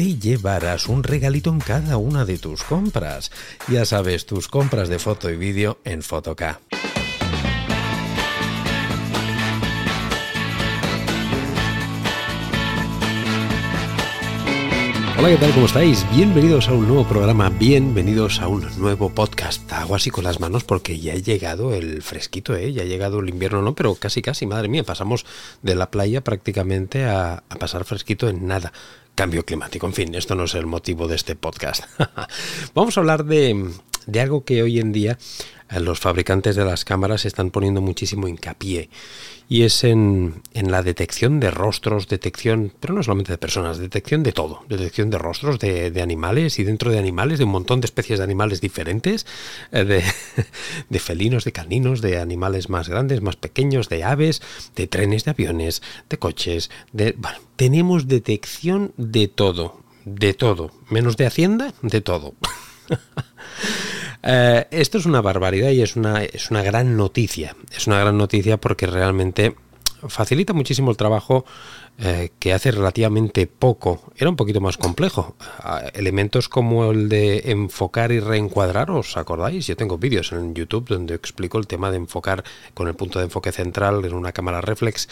te 0.00 0.16
llevarás 0.18 0.88
un 0.88 1.02
regalito 1.02 1.50
en 1.50 1.58
cada 1.58 1.98
una 1.98 2.24
de 2.24 2.38
tus 2.38 2.62
compras. 2.62 3.30
Ya 3.68 3.84
sabes, 3.84 4.24
tus 4.24 4.48
compras 4.48 4.88
de 4.88 4.98
foto 4.98 5.28
y 5.28 5.36
vídeo 5.36 5.76
en 5.84 6.00
Fotoca. 6.00 6.58
Hola, 15.18 15.28
¿qué 15.28 15.36
tal? 15.36 15.52
¿Cómo 15.52 15.66
estáis? 15.66 16.06
Bienvenidos 16.10 16.68
a 16.68 16.72
un 16.72 16.88
nuevo 16.88 17.06
programa, 17.06 17.50
bienvenidos 17.50 18.40
a 18.40 18.48
un 18.48 18.66
nuevo 18.78 19.10
podcast. 19.10 19.70
Hago 19.70 19.96
así 19.96 20.08
con 20.08 20.24
las 20.24 20.40
manos 20.40 20.64
porque 20.64 20.98
ya 20.98 21.12
ha 21.12 21.16
llegado 21.16 21.74
el 21.74 22.00
fresquito, 22.00 22.56
¿eh? 22.56 22.72
Ya 22.72 22.84
ha 22.84 22.86
llegado 22.86 23.20
el 23.20 23.28
invierno, 23.28 23.60
no, 23.60 23.74
pero 23.74 23.94
casi, 23.96 24.22
casi, 24.22 24.46
madre 24.46 24.68
mía, 24.68 24.82
pasamos 24.82 25.26
de 25.60 25.74
la 25.74 25.90
playa 25.90 26.24
prácticamente 26.24 27.04
a, 27.04 27.42
a 27.50 27.56
pasar 27.56 27.84
fresquito 27.84 28.30
en 28.30 28.46
nada 28.46 28.72
cambio 29.20 29.44
climático. 29.44 29.86
En 29.86 29.92
fin, 29.92 30.14
esto 30.14 30.34
no 30.34 30.44
es 30.44 30.54
el 30.54 30.64
motivo 30.64 31.06
de 31.06 31.14
este 31.14 31.36
podcast. 31.36 31.84
Vamos 32.74 32.96
a 32.96 33.00
hablar 33.00 33.26
de, 33.26 33.70
de 34.06 34.20
algo 34.22 34.46
que 34.46 34.62
hoy 34.62 34.80
en 34.80 34.92
día 34.92 35.18
los 35.78 36.00
fabricantes 36.00 36.56
de 36.56 36.64
las 36.64 36.84
cámaras 36.84 37.24
están 37.24 37.50
poniendo 37.50 37.80
muchísimo 37.80 38.26
hincapié 38.26 38.90
y 39.48 39.62
es 39.62 39.82
en, 39.82 40.42
en, 40.54 40.70
la 40.70 40.84
detección 40.84 41.40
de 41.40 41.50
rostros, 41.50 42.06
detección, 42.06 42.72
pero 42.78 42.94
no 42.94 43.02
solamente 43.02 43.32
de 43.32 43.38
personas, 43.38 43.78
detección 43.78 44.22
de 44.22 44.30
todo, 44.30 44.62
detección 44.68 45.10
de 45.10 45.18
rostros 45.18 45.58
de, 45.58 45.90
de 45.90 46.02
animales 46.02 46.60
y 46.60 46.64
dentro 46.64 46.92
de 46.92 47.00
animales, 47.00 47.38
de 47.38 47.44
un 47.44 47.50
montón 47.50 47.80
de 47.80 47.86
especies 47.86 48.20
de 48.20 48.24
animales 48.24 48.60
diferentes, 48.60 49.26
eh, 49.72 50.04
de, 50.88 50.98
felinos, 51.00 51.44
de 51.44 51.50
caninos, 51.50 52.00
de 52.00 52.18
animales 52.18 52.68
más 52.68 52.88
grandes, 52.88 53.22
más 53.22 53.34
pequeños, 53.34 53.88
de 53.88 54.04
aves, 54.04 54.40
de 54.76 54.86
trenes, 54.86 55.24
de 55.24 55.32
aviones, 55.32 55.82
de 56.08 56.18
coches, 56.18 56.70
de... 56.92 57.16
Tenemos 57.56 58.06
detección 58.06 58.92
de 58.96 59.26
todo, 59.26 59.80
de 60.04 60.32
todo, 60.32 60.70
menos 60.90 61.16
de 61.16 61.26
Hacienda, 61.26 61.74
de 61.82 62.00
todo. 62.00 62.34
Eh, 64.22 64.66
esto 64.70 64.98
es 64.98 65.06
una 65.06 65.20
barbaridad 65.20 65.70
y 65.70 65.82
es 65.82 65.96
una, 65.96 66.22
es 66.22 66.50
una 66.50 66.62
gran 66.62 66.96
noticia. 66.96 67.56
Es 67.74 67.86
una 67.86 68.00
gran 68.00 68.18
noticia 68.18 68.58
porque 68.58 68.86
realmente 68.86 69.54
facilita 70.08 70.52
muchísimo 70.52 70.90
el 70.90 70.96
trabajo 70.96 71.44
eh, 71.98 72.30
que 72.38 72.52
hace 72.52 72.70
relativamente 72.70 73.46
poco. 73.46 74.02
Era 74.16 74.30
un 74.30 74.36
poquito 74.36 74.60
más 74.60 74.76
complejo. 74.78 75.36
Eh, 75.64 75.90
elementos 75.94 76.48
como 76.48 76.90
el 76.90 77.08
de 77.08 77.50
enfocar 77.50 78.12
y 78.12 78.20
reencuadrar, 78.20 78.90
¿os 78.90 79.16
acordáis? 79.16 79.66
Yo 79.66 79.76
tengo 79.76 79.98
vídeos 79.98 80.32
en 80.32 80.54
YouTube 80.54 80.88
donde 80.88 81.14
explico 81.14 81.58
el 81.58 81.66
tema 81.66 81.90
de 81.90 81.98
enfocar 81.98 82.44
con 82.74 82.88
el 82.88 82.94
punto 82.94 83.18
de 83.18 83.26
enfoque 83.26 83.52
central 83.52 84.04
en 84.04 84.14
una 84.14 84.32
cámara 84.32 84.60
reflex 84.60 85.08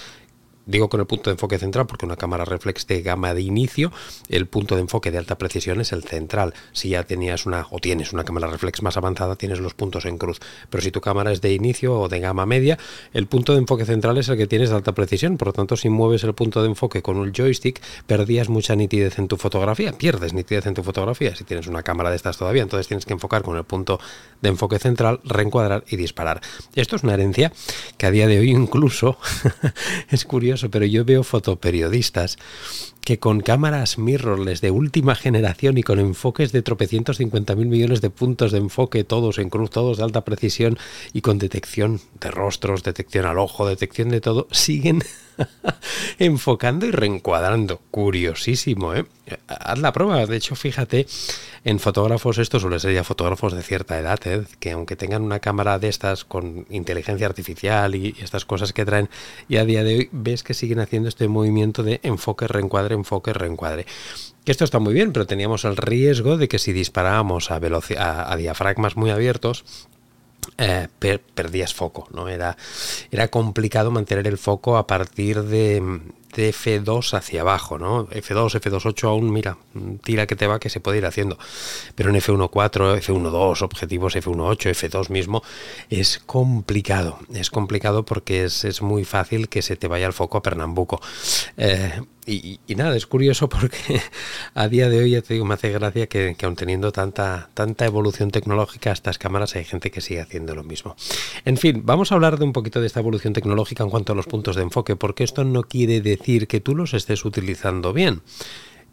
Digo 0.69 0.91
con 0.91 1.01
el 1.01 1.07
punto 1.07 1.31
de 1.31 1.33
enfoque 1.33 1.59
central 1.59 1.87
porque 1.87 2.05
una 2.05 2.17
cámara 2.17 2.45
reflex 2.45 2.87
de 2.87 3.01
gama 3.01 3.33
de 3.33 3.41
inicio, 3.41 3.91
el 4.29 4.47
punto 4.47 4.75
de 4.75 4.83
enfoque 4.83 5.11
de 5.11 5.17
alta 5.17 5.39
precisión 5.39 5.81
es 5.81 5.93
el 5.93 6.03
central. 6.03 6.53
Si 6.73 6.91
ya 6.91 7.05
tenías 7.05 7.47
una 7.47 7.67
o 7.71 7.79
tienes 7.79 8.13
una 8.13 8.23
cámara 8.23 8.49
reflex 8.49 8.83
más 8.83 8.99
avanzada, 8.99 9.37
tienes 9.37 9.61
los 9.61 9.73
puntos 9.73 10.05
en 10.05 10.19
cruz. 10.19 10.41
Pero 10.69 10.83
si 10.83 10.91
tu 10.91 11.01
cámara 11.01 11.33
es 11.33 11.41
de 11.41 11.55
inicio 11.55 11.99
o 11.99 12.11
de 12.11 12.21
gama 12.21 12.45
media, 12.45 12.79
el 13.15 13.27
punto 13.27 13.55
de 13.55 13.61
enfoque 13.61 13.87
central 13.87 14.19
es 14.19 14.29
el 14.29 14.37
que 14.37 14.47
tienes 14.47 14.69
de 14.69 14.77
alta 14.77 14.93
precisión. 14.93 15.39
Por 15.39 15.49
lo 15.49 15.53
tanto, 15.55 15.75
si 15.75 15.89
mueves 15.89 16.23
el 16.25 16.35
punto 16.35 16.61
de 16.61 16.69
enfoque 16.69 17.01
con 17.01 17.17
un 17.17 17.33
joystick, 17.33 17.81
perdías 18.07 18.51
mucha 18.51 18.77
nitidez 18.77 19.19
en 19.19 19.27
tu 19.27 19.39
fotografía. 19.39 19.93
Pierdes 19.93 20.35
nitidez 20.35 20.67
en 20.67 20.75
tu 20.75 20.83
fotografía 20.83 21.35
si 21.35 21.45
tienes 21.45 21.67
una 21.67 21.83
cámara 21.83 22.11
de 22.11 22.17
estas 22.17 22.37
todavía. 22.37 22.63
Entonces 22.63 22.89
tienes 22.89 23.07
que 23.07 23.15
enfocar 23.15 23.43
con 23.43 23.57
el 23.57 23.65
punto 23.65 23.99
de 24.43 24.51
enfoque 24.51 24.79
central, 24.79 25.21
reencuadrar 25.25 25.85
y 25.89 25.97
disparar. 25.97 26.43
Esto 26.75 26.97
es 26.97 27.05
una 27.05 27.15
herencia 27.15 27.53
que 27.97 28.05
a 28.05 28.11
día 28.11 28.27
de 28.27 28.39
hoy 28.39 28.51
incluso 28.51 29.17
es 30.11 30.27
curioso 30.27 30.58
pero 30.71 30.85
yo 30.87 31.05
veo 31.05 31.23
fotoperiodistas 31.23 32.39
que 33.09 33.19
con 33.19 33.41
cámaras 33.41 33.97
mirrorless 33.97 34.61
de 34.61 34.71
última 34.71 35.15
generación 35.15 35.79
y 35.79 35.83
con 35.83 35.99
enfoques 35.99 36.53
de 36.53 36.61
tropecientos 36.61 37.17
cincuenta 37.17 37.55
mil 37.55 37.67
millones 37.67 38.03
de 38.03 38.11
puntos 38.11 38.53
de 38.53 38.59
enfoque, 38.59 39.03
todos 39.03 39.39
en 39.39 39.49
cruz, 39.49 39.71
todos 39.71 39.97
de 39.97 40.05
alta 40.05 40.27
precisión 40.27 40.77
y 41.15 41.23
con 41.23 41.39
detección 41.39 42.03
de 42.21 42.31
rostros, 42.31 42.83
detección 42.83 43.25
al 43.25 43.39
ojo, 43.39 43.67
detección 43.67 44.11
de 44.11 44.21
todo, 44.21 44.47
siguen 44.51 45.03
enfocando 46.19 46.85
y 46.85 46.91
reencuadrando. 46.91 47.81
Curiosísimo, 47.91 48.93
¿eh? 48.93 49.07
Haz 49.47 49.79
la 49.79 49.93
prueba. 49.93 50.27
De 50.27 50.37
hecho, 50.37 50.55
fíjate, 50.55 51.07
en 51.65 51.81
fotógrafos, 51.81 52.39
esto 52.39 52.61
suele 52.61 52.81
ser 52.81 52.95
ya 52.95 53.05
fotógrafos 53.05 53.53
de 53.53 53.63
cierta 53.63 53.99
edad, 53.99 54.19
¿eh? 54.25 54.45
que 54.59 54.73
aunque 54.73 54.97
tengan 54.97 55.23
una 55.23 55.41
cámara 55.41 55.79
de 55.79 55.89
estas 55.89 56.25
con 56.25 56.67
inteligencia 56.71 57.27
artificial 57.27 57.95
y 57.95 58.15
estas 58.21 58.45
cosas 58.45 58.73
que 58.73 58.85
traen, 58.85 59.09
y 59.49 59.57
a 59.57 59.65
día 59.65 59.85
de 59.85 59.97
hoy 59.97 60.09
ves 60.13 60.43
que 60.43 60.55
siguen 60.55 60.81
haciendo 60.81 61.09
este 61.09 61.29
movimiento 61.29 61.83
de 61.83 62.01
enfoque, 62.03 62.49
reencuadre, 62.49 62.95
enfoque, 62.99 63.33
reencuadre. 63.33 63.87
Que 64.45 64.53
esto 64.53 64.65
está 64.65 64.79
muy 64.79 64.95
bien, 64.95 65.13
pero 65.13 65.27
teníamos 65.27 65.65
el 65.65 65.77
riesgo 65.77 66.37
de 66.37 66.49
que 66.49 66.59
si 66.59 66.73
disparábamos 66.73 67.51
a, 67.51 67.57
a, 67.57 68.33
a 68.33 68.37
diafragmas 68.37 68.97
muy 68.97 69.11
abiertos, 69.11 69.65
eh, 70.57 70.89
per 70.99 71.21
perdías 71.21 71.75
foco, 71.75 72.09
¿no? 72.13 72.29
Era, 72.29 72.57
era 73.11 73.29
complicado 73.29 73.91
mantener 73.91 74.27
el 74.27 74.39
foco 74.39 74.77
a 74.77 74.87
partir 74.87 75.43
de, 75.43 76.01
de 76.35 76.53
F2 76.53 77.15
hacia 77.15 77.43
abajo, 77.43 77.79
¿no? 77.79 78.09
F2, 78.09 78.61
F2.8 78.61 79.05
aún, 79.09 79.33
mira, 79.33 79.59
tira 80.03 80.27
que 80.27 80.37
te 80.37 80.47
va 80.47 80.59
que 80.59 80.71
se 80.71 80.81
puede 80.81 80.99
ir 80.99 81.07
haciendo. 81.07 81.39
Pero 81.95 82.11
en 82.11 82.17
F1.4, 82.17 82.99
F1.2, 82.99 83.63
objetivos 83.63 84.17
F1.8, 84.17 84.71
F2 84.71 85.11
mismo, 85.11 85.43
es 85.91 86.19
complicado. 86.27 87.19
Es 87.33 87.51
complicado 87.51 88.05
porque 88.05 88.45
es, 88.45 88.65
es, 88.65 88.83
muy 88.83 89.05
fácil 89.05 89.49
que 89.49 89.63
se 89.63 89.77
te 89.77 89.87
vaya 89.87 90.07
el 90.07 90.13
foco 90.13 90.39
a 90.39 90.43
Pernambuco. 90.43 91.01
Eh, 91.57 92.01
y, 92.29 92.61
y, 92.67 92.75
nada, 92.75 92.97
es 92.97 93.07
curioso 93.07 93.49
porque 93.49 94.01
a 94.55 94.69
día 94.69 94.89
de 94.89 94.99
hoy, 94.99 95.11
ya 95.13 95.23
te 95.23 95.35
digo, 95.35 95.47
me 95.47 95.55
hace 95.55 95.71
gracia 95.71 96.07
que, 96.07 96.35
que 96.37 96.47
aun 96.47 96.57
teniendo 96.57 96.93
tanta, 96.93 97.49
tanta 97.55 97.87
evolución 97.87 98.31
tecnológica, 98.31 98.93
estas 98.93 99.19
cámaras 99.19 99.57
hay 99.57 99.65
gente 99.65 99.91
que 99.91 100.01
sigue 100.01 100.21
haciendo 100.21 100.55
lo 100.55 100.63
mismo. 100.63 100.95
En 101.45 101.57
fin, 101.57 101.83
vamos 101.85 102.13
a 102.13 102.17
hablar 102.17 102.39
de 102.39 102.45
un 102.45 102.53
poquito 102.53 102.81
de 102.81 102.87
esta 102.87 103.01
evolución 103.01 103.33
tecnológica 103.33 103.83
en 103.83 103.91
cuanto 103.91 104.13
a 104.13 104.17
los 104.17 104.27
puntos 104.27 104.57
de 104.57 104.63
enfoque, 104.63 104.97
porque 104.97 105.25
esto 105.25 105.45
no 105.45 105.63
quiere 105.63 106.01
decir 106.01 106.47
que 106.47 106.61
tú 106.61 106.75
los 106.75 106.95
estés 106.95 107.25
utilizando 107.25 107.93
bien. 107.93 108.23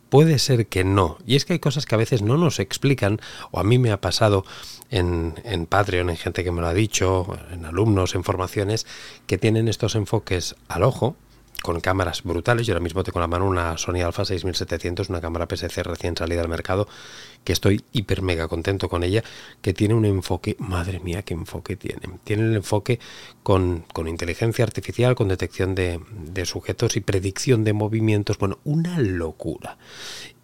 Puede 0.09 0.40
ser 0.40 0.67
que 0.67 0.84
no. 0.84 1.17
Y 1.25 1.35
es 1.35 1.46
que 1.46 1.53
hay 1.53 1.59
cosas 1.59 1.85
que 1.85 1.96
a 1.96 1.97
veces 1.97 2.22
no 2.22 2.38
nos 2.38 2.59
explican, 2.59 3.20
o 3.52 3.59
a 3.59 3.64
mí 3.64 3.79
me 3.79 3.91
ha 3.91 3.99
pasado 3.99 4.46
en, 4.91 5.34
en, 5.43 5.66
Patreon, 5.66 6.09
en 6.09 6.16
gente 6.16 6.43
que 6.43 6.52
me 6.52 6.61
lo 6.61 6.67
ha 6.67 6.73
dicho, 6.73 7.38
en 7.52 7.66
alumnos, 7.66 8.16
en 8.16 8.23
formaciones, 8.23 8.85
que 9.28 9.38
tienen 9.38 9.67
estos 9.67 9.96
enfoques 9.96 10.55
al 10.70 10.84
ojo, 10.84 11.17
con 11.61 11.79
cámaras 11.79 12.23
brutales. 12.23 12.67
Yo 12.67 12.73
ahora 12.73 12.84
mismo 12.84 13.03
tengo 13.03 13.19
en 13.19 13.22
la 13.22 13.28
mano 13.28 13.47
una 13.47 13.78
Sony 13.78 14.02
Alpha 14.03 14.25
6700, 14.25 15.09
una 15.09 15.22
cámara 15.22 15.47
PSC 15.47 15.84
recién 15.84 16.16
salida 16.16 16.41
al 16.41 16.47
mercado, 16.47 16.87
que 17.43 17.53
estoy 17.53 17.84
hiper 17.91 18.22
mega 18.22 18.47
contento 18.47 18.90
con 18.90 19.03
ella, 19.03 19.23
que 19.61 19.73
tiene 19.73 19.93
un 19.93 20.05
enfoque, 20.05 20.55
madre 20.59 20.99
mía, 20.99 21.22
qué 21.23 21.34
enfoque 21.34 21.75
tiene. 21.75 22.02
Tiene 22.23 22.43
el 22.43 22.55
enfoque 22.55 22.99
con, 23.43 23.85
con 23.93 24.07
inteligencia 24.07 24.63
artificial, 24.63 25.16
con 25.16 25.28
detección 25.28 25.75
de, 25.75 25.99
de, 26.11 26.46
sujetos 26.46 26.96
y 26.96 27.02
predicción 27.02 27.63
de 27.63 27.73
movimientos, 27.73 28.37
bueno, 28.37 28.59
una 28.63 28.99
locura. 28.99 29.78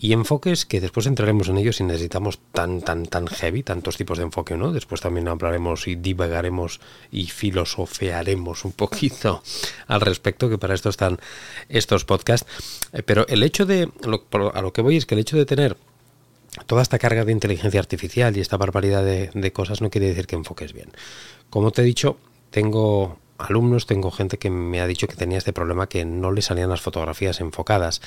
Y 0.04 0.14
enfoques 0.14 0.66
que 0.66 0.82
después 0.82 1.06
entraremos 1.06 1.48
en 1.48 1.60
ellos 1.60 1.76
si 1.76 1.84
necesitamos 1.84 2.40
tan, 2.52 2.82
tan, 2.82 3.06
tan 3.06 3.28
heavy, 3.28 3.62
tantos 3.62 3.98
tipos 3.98 4.18
de 4.18 4.24
enfoque, 4.24 4.58
¿no? 4.58 4.74
Después 4.74 5.00
también 5.00 5.28
hablaremos 5.28 5.88
y 5.88 5.96
divagaremos 5.96 6.82
y 7.12 7.28
filosofearemos 7.28 8.66
un 8.66 8.72
poquito 8.72 9.44
al 9.88 10.02
respecto, 10.02 10.50
que 10.50 10.58
para 10.58 10.74
esto 10.74 10.90
están 10.90 11.20
estos 11.70 12.04
podcasts. 12.04 12.50
Pero 13.06 13.28
el 13.28 13.44
hecho 13.44 13.68
de, 13.68 13.92
a 14.54 14.62
lo 14.62 14.74
que 14.74 14.82
voy 14.82 14.98
es 14.98 15.06
que 15.06 15.14
el 15.14 15.22
hecho 15.22 15.38
de 15.38 15.46
tener 15.46 15.78
toda 16.66 16.82
esta 16.82 16.98
carga 16.98 17.24
de 17.24 17.32
inteligencia 17.32 17.80
artificial 17.80 18.36
y 18.36 18.40
esta 18.40 18.58
barbaridad 18.58 19.06
de, 19.06 19.54
cosas 19.54 19.82
no 19.82 19.92
quiere 19.92 20.08
decir 20.08 20.26
que 20.26 20.36
enfoques 20.36 20.74
bien. 20.74 20.90
Como 21.52 21.70
te 21.70 21.84
he 21.84 21.86
dicho, 21.86 22.18
tengo 22.50 23.20
alumnos, 23.42 23.86
tengo 23.86 24.12
gente 24.12 24.38
que 24.38 24.50
me 24.50 24.82
ha 24.82 24.88
dicho 24.88 25.08
que 25.08 25.16
tenía 25.16 25.38
este 25.38 25.54
problema 25.54 25.88
que 25.88 26.06
no 26.06 26.32
le 26.32 26.42
salían 26.42 26.70
las 26.70 26.82
fotografías 26.82 27.40
enfocadas. 27.42 28.02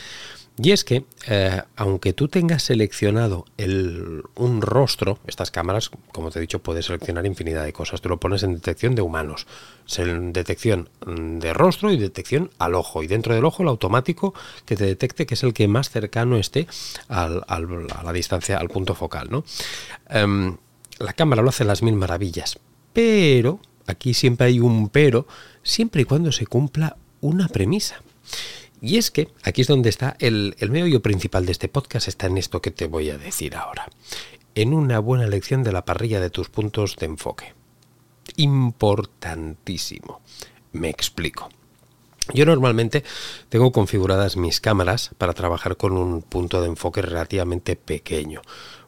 Y 0.57 0.71
es 0.71 0.85
que, 0.85 1.05
eh, 1.27 1.63
aunque 1.75 2.13
tú 2.13 2.29
tengas 2.29 2.63
seleccionado 2.63 3.45
el, 3.57 4.23
un 4.37 4.63
rostro, 4.63 5.19
estas 5.27 5.51
cámaras, 5.51 5.91
como 6.13 6.31
te 6.31 6.39
he 6.39 6.43
dicho, 6.43 6.61
puedes 6.61 6.87
seleccionar 6.87 7.27
infinidad 7.27 7.65
de 7.65 7.73
cosas. 7.73 8.01
Tú 8.01 8.09
lo 8.09 8.21
pones 8.21 8.45
en 8.45 8.55
detección 8.55 8.95
de 8.95 9.03
humanos, 9.03 9.49
en 9.97 10.33
detección 10.33 10.91
de 11.05 11.53
rostro 11.53 11.91
y 11.91 11.97
detección 11.97 12.51
al 12.59 12.77
ojo. 12.77 13.03
Y 13.03 13.09
dentro 13.09 13.35
del 13.35 13.45
ojo, 13.45 13.65
el 13.65 13.69
automático 13.69 14.33
que 14.65 14.77
te 14.77 14.87
detecte 14.87 15.27
que 15.27 15.35
es 15.35 15.43
el 15.43 15.55
que 15.55 15.67
más 15.67 15.91
cercano 15.91 16.37
esté 16.37 16.69
a 17.09 17.29
la 18.05 18.13
distancia, 18.13 18.57
al 18.59 18.69
punto 18.69 18.95
focal. 18.95 19.29
¿no? 19.31 19.45
Em, 20.09 20.57
la 20.99 21.15
cámara 21.15 21.43
lo 21.43 21.49
hace 21.49 21.65
las 21.65 21.83
mil 21.83 21.95
maravillas, 21.95 22.61
pero, 22.93 23.59
aquí 23.87 24.15
siempre 24.15 24.49
hay 24.49 24.61
un 24.61 24.89
pero, 24.89 25.27
siempre 25.63 26.03
y 26.03 26.05
cuando 26.05 26.33
se 26.33 26.47
cumpla 26.47 26.97
una 27.21 27.49
premisa. 27.49 28.03
Y 28.81 28.99
es 28.99 29.11
que 29.11 29.29
aquí 29.43 29.63
es 29.63 29.67
donde 29.67 29.89
está 29.89 30.17
el, 30.19 30.57
el 30.59 30.71
meollo 30.71 31.01
principal 31.01 31.47
de 31.47 31.53
este 31.53 31.69
podcast, 31.69 32.09
está 32.09 32.27
en 32.27 32.37
esto 32.37 32.61
que 32.61 32.71
te 32.71 32.87
voy 32.87 33.11
a 33.11 33.19
decir 33.19 33.57
ahora. 33.57 33.89
En 34.55 34.75
una 34.75 34.99
buena 34.99 35.25
elección 35.25 35.63
de 35.63 35.73
la 35.73 35.85
parrilla 35.85 36.21
de 36.21 36.31
tus 36.31 36.49
puntos 36.49 36.97
de 36.97 37.07
enfoque. 37.07 37.55
Importantísimo. 38.37 40.21
Me 40.73 40.91
explico. 40.91 41.49
Yo 42.33 42.47
normalmente 42.47 43.05
tengo 43.51 43.71
configuradas 43.71 44.37
mis 44.37 44.61
cámaras 44.61 45.11
para 45.19 45.35
trabajar 45.35 45.77
con 45.77 45.93
un 45.93 46.23
punto 46.23 46.63
de 46.63 46.69
enfoque 46.69 47.03
relativamente 47.03 47.77
pequeño. 47.77 48.41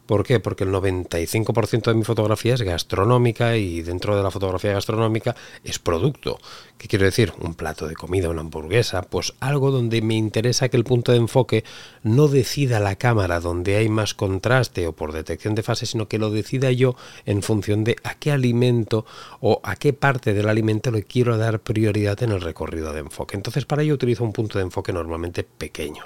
¿Por 0.07 0.23
qué? 0.23 0.39
Porque 0.39 0.63
el 0.63 0.71
95% 0.71 1.83
de 1.83 1.93
mi 1.93 2.05
fotografía 2.05 2.53
es 2.53 2.61
gastronómica 2.61 3.57
y 3.57 3.81
dentro 3.81 4.15
de 4.15 4.23
la 4.23 4.31
fotografía 4.31 4.71
gastronómica 4.71 5.35
es 5.65 5.79
producto. 5.79 6.39
¿Qué 6.77 6.87
quiero 6.87 7.03
decir? 7.03 7.33
Un 7.39 7.55
plato 7.55 7.87
de 7.89 7.95
comida, 7.95 8.29
una 8.29 8.39
hamburguesa, 8.39 9.01
pues 9.01 9.33
algo 9.41 9.69
donde 9.69 10.01
me 10.01 10.15
interesa 10.15 10.69
que 10.69 10.77
el 10.77 10.85
punto 10.85 11.11
de 11.11 11.17
enfoque 11.17 11.65
no 12.03 12.29
decida 12.29 12.79
la 12.79 12.95
cámara 12.95 13.41
donde 13.41 13.75
hay 13.75 13.89
más 13.89 14.13
contraste 14.13 14.87
o 14.87 14.93
por 14.93 15.11
detección 15.11 15.55
de 15.55 15.63
fase, 15.63 15.85
sino 15.85 16.07
que 16.07 16.19
lo 16.19 16.31
decida 16.31 16.71
yo 16.71 16.95
en 17.25 17.43
función 17.43 17.83
de 17.83 17.97
a 18.03 18.15
qué 18.15 18.31
alimento 18.31 19.05
o 19.41 19.59
a 19.63 19.75
qué 19.75 19.91
parte 19.91 20.33
del 20.33 20.47
alimento 20.47 20.89
le 20.89 21.03
quiero 21.03 21.37
dar 21.37 21.59
prioridad 21.59 22.23
en 22.23 22.31
el 22.31 22.39
recorrido 22.39 22.93
de 22.93 23.01
enfoque. 23.01 23.35
Entonces 23.35 23.65
para 23.65 23.83
ello 23.83 23.95
utilizo 23.95 24.23
un 24.23 24.31
punto 24.31 24.57
de 24.57 24.63
enfoque 24.63 24.93
normalmente 24.93 25.43
pequeño. 25.43 26.05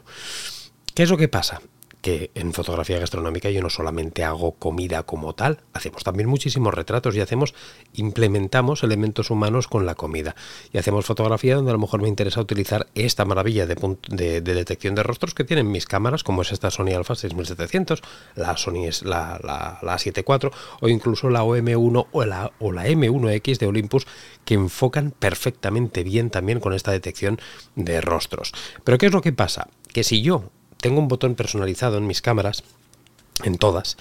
¿Qué 0.96 1.04
es 1.04 1.10
lo 1.10 1.18
que 1.18 1.28
pasa? 1.28 1.62
Que 2.02 2.32
en 2.36 2.54
fotografía 2.54 3.00
gastronómica 3.00 3.50
yo 3.50 3.62
no 3.62 3.70
solamente 3.70 4.24
hago 4.24 4.54
comida 4.54 5.04
como 5.04 5.34
tal, 5.34 5.60
hacemos 5.74 6.04
también 6.04 6.28
muchísimos 6.28 6.74
retratos 6.74 7.16
y 7.16 7.22
hacemos, 7.22 7.54
implementamos 7.94 8.84
elementos 8.84 9.30
humanos 9.30 9.68
con 9.68 9.86
la 9.86 9.96
comida. 9.96 10.36
Y 10.74 10.78
hacemos 10.78 11.06
fotografía 11.06 11.56
donde 11.56 11.72
a 11.72 11.74
lo 11.74 11.80
mejor 11.80 12.02
me 12.02 12.08
interesa 12.08 12.42
utilizar 12.42 12.88
esta 12.96 13.26
maravilla 13.26 13.66
de, 13.66 14.42
detección 14.42 14.96
de 14.96 15.04
rostros 15.04 15.34
que 15.34 15.44
tienen 15.44 15.72
mis 15.72 15.86
cámaras, 15.86 16.24
como 16.24 16.42
es 16.42 16.52
esta 16.52 16.72
Sony 16.72 16.94
Alpha 16.96 17.16
6700, 17.16 18.02
la 18.36 18.58
Sony 18.58 18.82
la, 19.04 19.40
la, 19.44 19.80
la 19.82 19.96
7.4 19.96 20.52
o 20.82 20.88
incluso 20.88 21.30
la 21.30 21.44
OM1 21.44 22.08
o 22.12 22.26
la, 22.26 22.52
o 22.60 22.72
la 22.72 22.88
M1X 22.88 23.60
de 23.60 23.68
Olympus 23.68 24.08
que 24.44 24.56
enfocan 24.56 25.12
perfectamente 25.12 26.04
bien 26.04 26.30
también 26.30 26.60
con 26.60 26.74
esta 26.74 26.92
detección 26.92 27.40
de 27.76 28.02
rostros. 28.02 28.54
Pero 28.84 28.98
¿qué 28.98 29.06
es 29.06 29.14
lo 29.14 29.22
que 29.22 29.34
pasa? 29.34 29.68
Que 29.94 30.04
si 30.04 30.22
yo 30.22 30.52
tengo 30.82 31.00
un 31.00 31.08
botón 31.08 31.36
personalizado 31.36 31.98
en 31.98 32.08
mis 32.08 32.22
cámaras, 32.22 32.64
en 33.44 33.58
todas. 33.58 33.98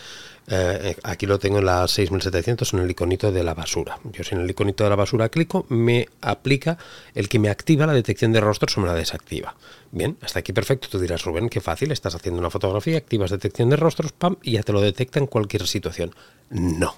Eh, 0.53 0.97
aquí 1.05 1.27
lo 1.27 1.39
tengo 1.39 1.59
en 1.59 1.67
la 1.67 1.87
6700 1.87 2.75
en 2.75 2.81
el 2.81 2.91
iconito 2.91 3.31
de 3.31 3.45
la 3.45 3.55
basura. 3.55 3.99
Yo 4.13 4.25
si 4.25 4.35
en 4.35 4.41
el 4.41 4.51
iconito 4.51 4.83
de 4.83 4.91
la 4.91 4.97
basura 4.97 5.29
clico, 5.29 5.65
me 5.69 6.09
aplica 6.21 6.77
el 7.15 7.29
que 7.29 7.39
me 7.39 7.51
activa 7.51 7.87
la 7.87 7.93
detección 7.93 8.33
de 8.33 8.41
rostros 8.41 8.77
o 8.77 8.81
me 8.81 8.89
la 8.89 8.95
desactiva. 8.95 9.55
Bien, 9.93 10.17
hasta 10.23 10.41
aquí 10.41 10.53
perfecto. 10.53 10.89
Tú 10.91 10.99
dirás, 10.99 11.25
Rubén, 11.25 11.49
qué 11.49 11.61
fácil, 11.61 11.93
estás 11.93 12.15
haciendo 12.15 12.41
una 12.41 12.51
fotografía, 12.51 12.99
activas 12.99 13.31
detección 13.31 13.71
de 13.71 13.77
rostros, 13.77 14.13
pam, 14.13 14.37
y 14.43 14.53
ya 14.53 14.63
te 14.63 14.73
lo 14.73 14.81
detecta 14.81 15.21
en 15.21 15.27
cualquier 15.27 15.67
situación. 15.69 16.15
No. 16.51 16.97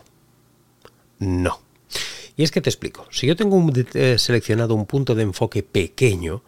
No. 1.19 1.61
Y 2.37 2.43
es 2.44 2.50
que 2.50 2.62
te 2.62 2.70
explico, 2.70 3.06
si 3.11 3.26
yo 3.26 3.37
tengo 3.37 3.62
eh, 3.94 4.19
seleccionado 4.19 4.75
un 4.75 4.87
punto 4.87 5.14
de 5.14 5.25
enfoque 5.25 5.62
pequeño, 5.62 6.43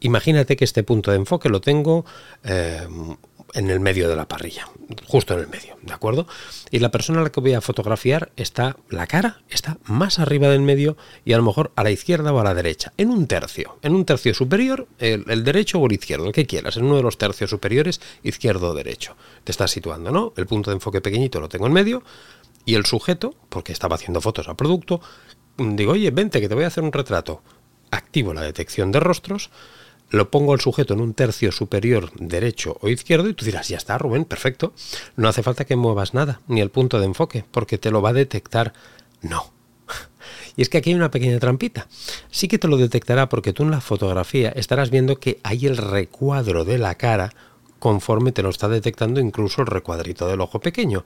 Imagínate 0.00 0.56
que 0.56 0.64
este 0.64 0.82
punto 0.82 1.10
de 1.10 1.16
enfoque 1.16 1.48
lo 1.48 1.60
tengo 1.60 2.04
eh, 2.44 2.86
en 3.54 3.70
el 3.70 3.80
medio 3.80 4.08
de 4.08 4.16
la 4.16 4.28
parrilla, 4.28 4.68
justo 5.06 5.34
en 5.34 5.40
el 5.40 5.48
medio, 5.48 5.76
¿de 5.82 5.92
acuerdo? 5.92 6.26
Y 6.70 6.78
la 6.78 6.90
persona 6.90 7.20
a 7.20 7.24
la 7.24 7.32
que 7.32 7.40
voy 7.40 7.54
a 7.54 7.60
fotografiar 7.60 8.30
está, 8.36 8.76
la 8.90 9.06
cara 9.06 9.40
está 9.48 9.78
más 9.84 10.18
arriba 10.18 10.48
del 10.48 10.60
medio 10.60 10.96
y 11.24 11.32
a 11.32 11.38
lo 11.38 11.42
mejor 11.42 11.72
a 11.74 11.82
la 11.82 11.90
izquierda 11.90 12.32
o 12.32 12.38
a 12.38 12.44
la 12.44 12.54
derecha, 12.54 12.92
en 12.96 13.10
un 13.10 13.26
tercio, 13.26 13.78
en 13.82 13.94
un 13.94 14.04
tercio 14.04 14.34
superior, 14.34 14.86
el, 14.98 15.24
el 15.28 15.44
derecho 15.44 15.78
o 15.78 15.86
el 15.86 15.92
izquierdo, 15.92 16.26
el 16.26 16.32
que 16.32 16.46
quieras, 16.46 16.76
en 16.76 16.84
uno 16.84 16.96
de 16.96 17.02
los 17.02 17.18
tercios 17.18 17.50
superiores, 17.50 18.00
izquierdo 18.22 18.70
o 18.70 18.74
derecho. 18.74 19.16
Te 19.44 19.52
estás 19.52 19.70
situando, 19.70 20.10
¿no? 20.10 20.32
El 20.36 20.46
punto 20.46 20.70
de 20.70 20.76
enfoque 20.76 21.00
pequeñito 21.00 21.40
lo 21.40 21.48
tengo 21.48 21.66
en 21.66 21.72
medio 21.72 22.02
y 22.64 22.74
el 22.74 22.84
sujeto, 22.84 23.34
porque 23.48 23.72
estaba 23.72 23.96
haciendo 23.96 24.20
fotos 24.20 24.46
al 24.46 24.56
producto, 24.56 25.00
digo, 25.56 25.92
oye, 25.92 26.10
vente 26.10 26.40
que 26.40 26.48
te 26.48 26.54
voy 26.54 26.64
a 26.64 26.68
hacer 26.68 26.84
un 26.84 26.92
retrato. 26.92 27.42
Activo 27.90 28.34
la 28.34 28.42
detección 28.42 28.92
de 28.92 29.00
rostros 29.00 29.50
lo 30.10 30.30
pongo 30.30 30.54
el 30.54 30.60
sujeto 30.60 30.94
en 30.94 31.00
un 31.00 31.14
tercio 31.14 31.52
superior 31.52 32.10
derecho 32.18 32.78
o 32.80 32.88
izquierdo 32.88 33.28
y 33.28 33.34
tú 33.34 33.44
dirás, 33.44 33.68
ya 33.68 33.76
está, 33.76 33.98
Rubén, 33.98 34.24
perfecto. 34.24 34.72
No 35.16 35.28
hace 35.28 35.42
falta 35.42 35.64
que 35.64 35.76
muevas 35.76 36.14
nada, 36.14 36.40
ni 36.48 36.60
el 36.60 36.70
punto 36.70 36.98
de 36.98 37.06
enfoque, 37.06 37.44
porque 37.50 37.78
te 37.78 37.90
lo 37.90 38.02
va 38.02 38.10
a 38.10 38.14
detectar. 38.14 38.72
No. 39.22 39.52
Y 40.56 40.62
es 40.62 40.68
que 40.68 40.78
aquí 40.78 40.90
hay 40.90 40.96
una 40.96 41.12
pequeña 41.12 41.38
trampita. 41.38 41.86
Sí 42.30 42.48
que 42.48 42.58
te 42.58 42.66
lo 42.66 42.76
detectará 42.76 43.28
porque 43.28 43.52
tú 43.52 43.62
en 43.62 43.70
la 43.70 43.80
fotografía 43.80 44.50
estarás 44.50 44.90
viendo 44.90 45.20
que 45.20 45.38
hay 45.44 45.66
el 45.66 45.76
recuadro 45.76 46.64
de 46.64 46.78
la 46.78 46.96
cara 46.96 47.32
conforme 47.78 48.32
te 48.32 48.42
lo 48.42 48.50
está 48.50 48.68
detectando 48.68 49.20
incluso 49.20 49.60
el 49.60 49.68
recuadrito 49.68 50.26
del 50.26 50.40
ojo 50.40 50.58
pequeño. 50.58 51.04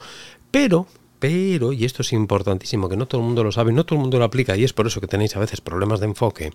Pero, 0.51 0.87
pero, 1.19 1.73
y 1.73 1.85
esto 1.85 2.03
es 2.03 2.13
importantísimo, 2.13 2.89
que 2.89 2.97
no 2.97 3.07
todo 3.07 3.21
el 3.21 3.27
mundo 3.27 3.45
lo 3.45 3.53
sabe, 3.53 3.73
no 3.73 3.85
todo 3.85 3.97
el 3.97 4.03
mundo 4.03 4.19
lo 4.19 4.25
aplica, 4.25 4.57
y 4.57 4.65
es 4.65 4.73
por 4.73 4.87
eso 4.87 5.01
que 5.01 5.07
tenéis 5.07 5.37
a 5.37 5.41
veces 5.41 5.61
problemas 5.61 6.01
de 6.01 6.07
enfoque, 6.07 6.53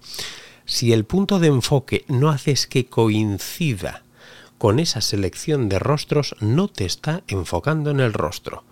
si 0.67 0.91
el 0.93 1.05
punto 1.05 1.39
de 1.39 1.47
enfoque 1.47 2.03
no 2.07 2.29
haces 2.29 2.67
que 2.67 2.85
coincida 2.85 4.03
con 4.57 4.79
esa 4.79 5.01
selección 5.01 5.69
de 5.69 5.79
rostros, 5.79 6.35
no 6.41 6.67
te 6.67 6.85
está 6.85 7.23
enfocando 7.27 7.89
en 7.89 8.01
el 8.01 8.13
rostro. 8.13 8.63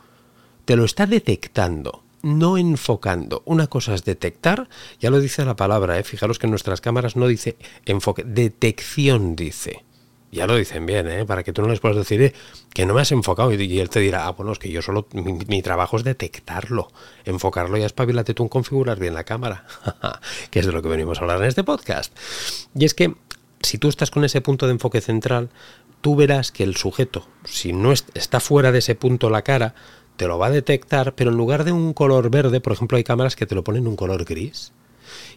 Te 0.65 0.75
lo 0.75 0.83
está 0.83 1.05
detectando, 1.05 2.03
no 2.21 2.57
enfocando. 2.57 3.43
Una 3.45 3.67
cosa 3.67 3.95
es 3.95 4.03
detectar, 4.03 4.67
ya 4.99 5.09
lo 5.09 5.19
dice 5.19 5.45
la 5.45 5.55
palabra, 5.55 5.97
¿eh? 5.97 6.03
fijaros 6.03 6.37
que 6.37 6.47
en 6.47 6.51
nuestras 6.51 6.81
cámaras 6.81 7.15
no 7.15 7.27
dice 7.27 7.55
enfoque, 7.85 8.23
detección 8.23 9.35
dice 9.35 9.84
ya 10.35 10.47
lo 10.47 10.55
dicen 10.55 10.85
bien, 10.85 11.07
¿eh? 11.09 11.25
para 11.25 11.43
que 11.43 11.53
tú 11.53 11.61
no 11.61 11.69
les 11.69 11.79
puedas 11.79 11.97
decir 11.97 12.21
eh, 12.21 12.33
que 12.73 12.85
no 12.85 12.93
me 12.93 13.01
has 13.01 13.11
enfocado 13.11 13.53
y, 13.53 13.79
él 13.79 13.89
te 13.89 13.99
dirá, 13.99 14.27
ah, 14.27 14.31
bueno, 14.31 14.51
es 14.51 14.59
que 14.59 14.69
yo 14.69 14.81
solo, 14.81 15.07
mi, 15.13 15.61
trabajo 15.61 15.97
es 15.97 16.03
detectarlo, 16.03 16.91
enfocarlo 17.23 17.77
y 17.77 17.83
espabilate 17.83 18.33
tú 18.33 18.43
en 18.43 18.49
configurar 18.49 18.99
bien 18.99 19.13
la 19.13 19.23
cámara, 19.23 19.65
que 20.51 20.59
es 20.59 20.65
de 20.65 20.71
lo 20.71 20.81
que 20.81 20.89
venimos 20.89 21.17
a 21.17 21.21
hablar 21.21 21.41
en 21.41 21.47
este 21.47 21.63
podcast. 21.63 22.15
Y 22.75 22.85
es 22.85 22.93
que 22.93 23.15
si 23.61 23.77
tú 23.77 23.87
estás 23.87 24.11
con 24.11 24.23
ese 24.23 24.41
punto 24.41 24.67
de 24.67 24.73
enfoque 24.73 25.01
central, 25.01 25.49
tú 26.01 26.15
verás 26.15 26.51
que 26.51 26.63
el 26.63 26.75
sujeto, 26.75 27.25
si 27.45 27.73
no 27.73 27.91
está 27.91 28.39
fuera 28.39 28.71
de 28.71 28.79
ese 28.79 28.95
punto 28.95 29.29
la 29.29 29.41
cara, 29.41 29.73
te 30.17 30.27
lo 30.27 30.37
va 30.37 30.47
a 30.47 30.51
detectar, 30.51 31.15
pero 31.15 31.31
en 31.31 31.37
lugar 31.37 31.63
de 31.63 31.71
un 31.71 31.93
color 31.93 32.29
verde, 32.29 32.61
por 32.61 32.73
ejemplo, 32.73 32.97
hay 32.97 33.03
cámaras 33.03 33.35
que 33.35 33.45
te 33.45 33.55
lo 33.55 33.63
ponen 33.63 33.87
un 33.87 33.95
color 33.95 34.23
gris. 34.25 34.71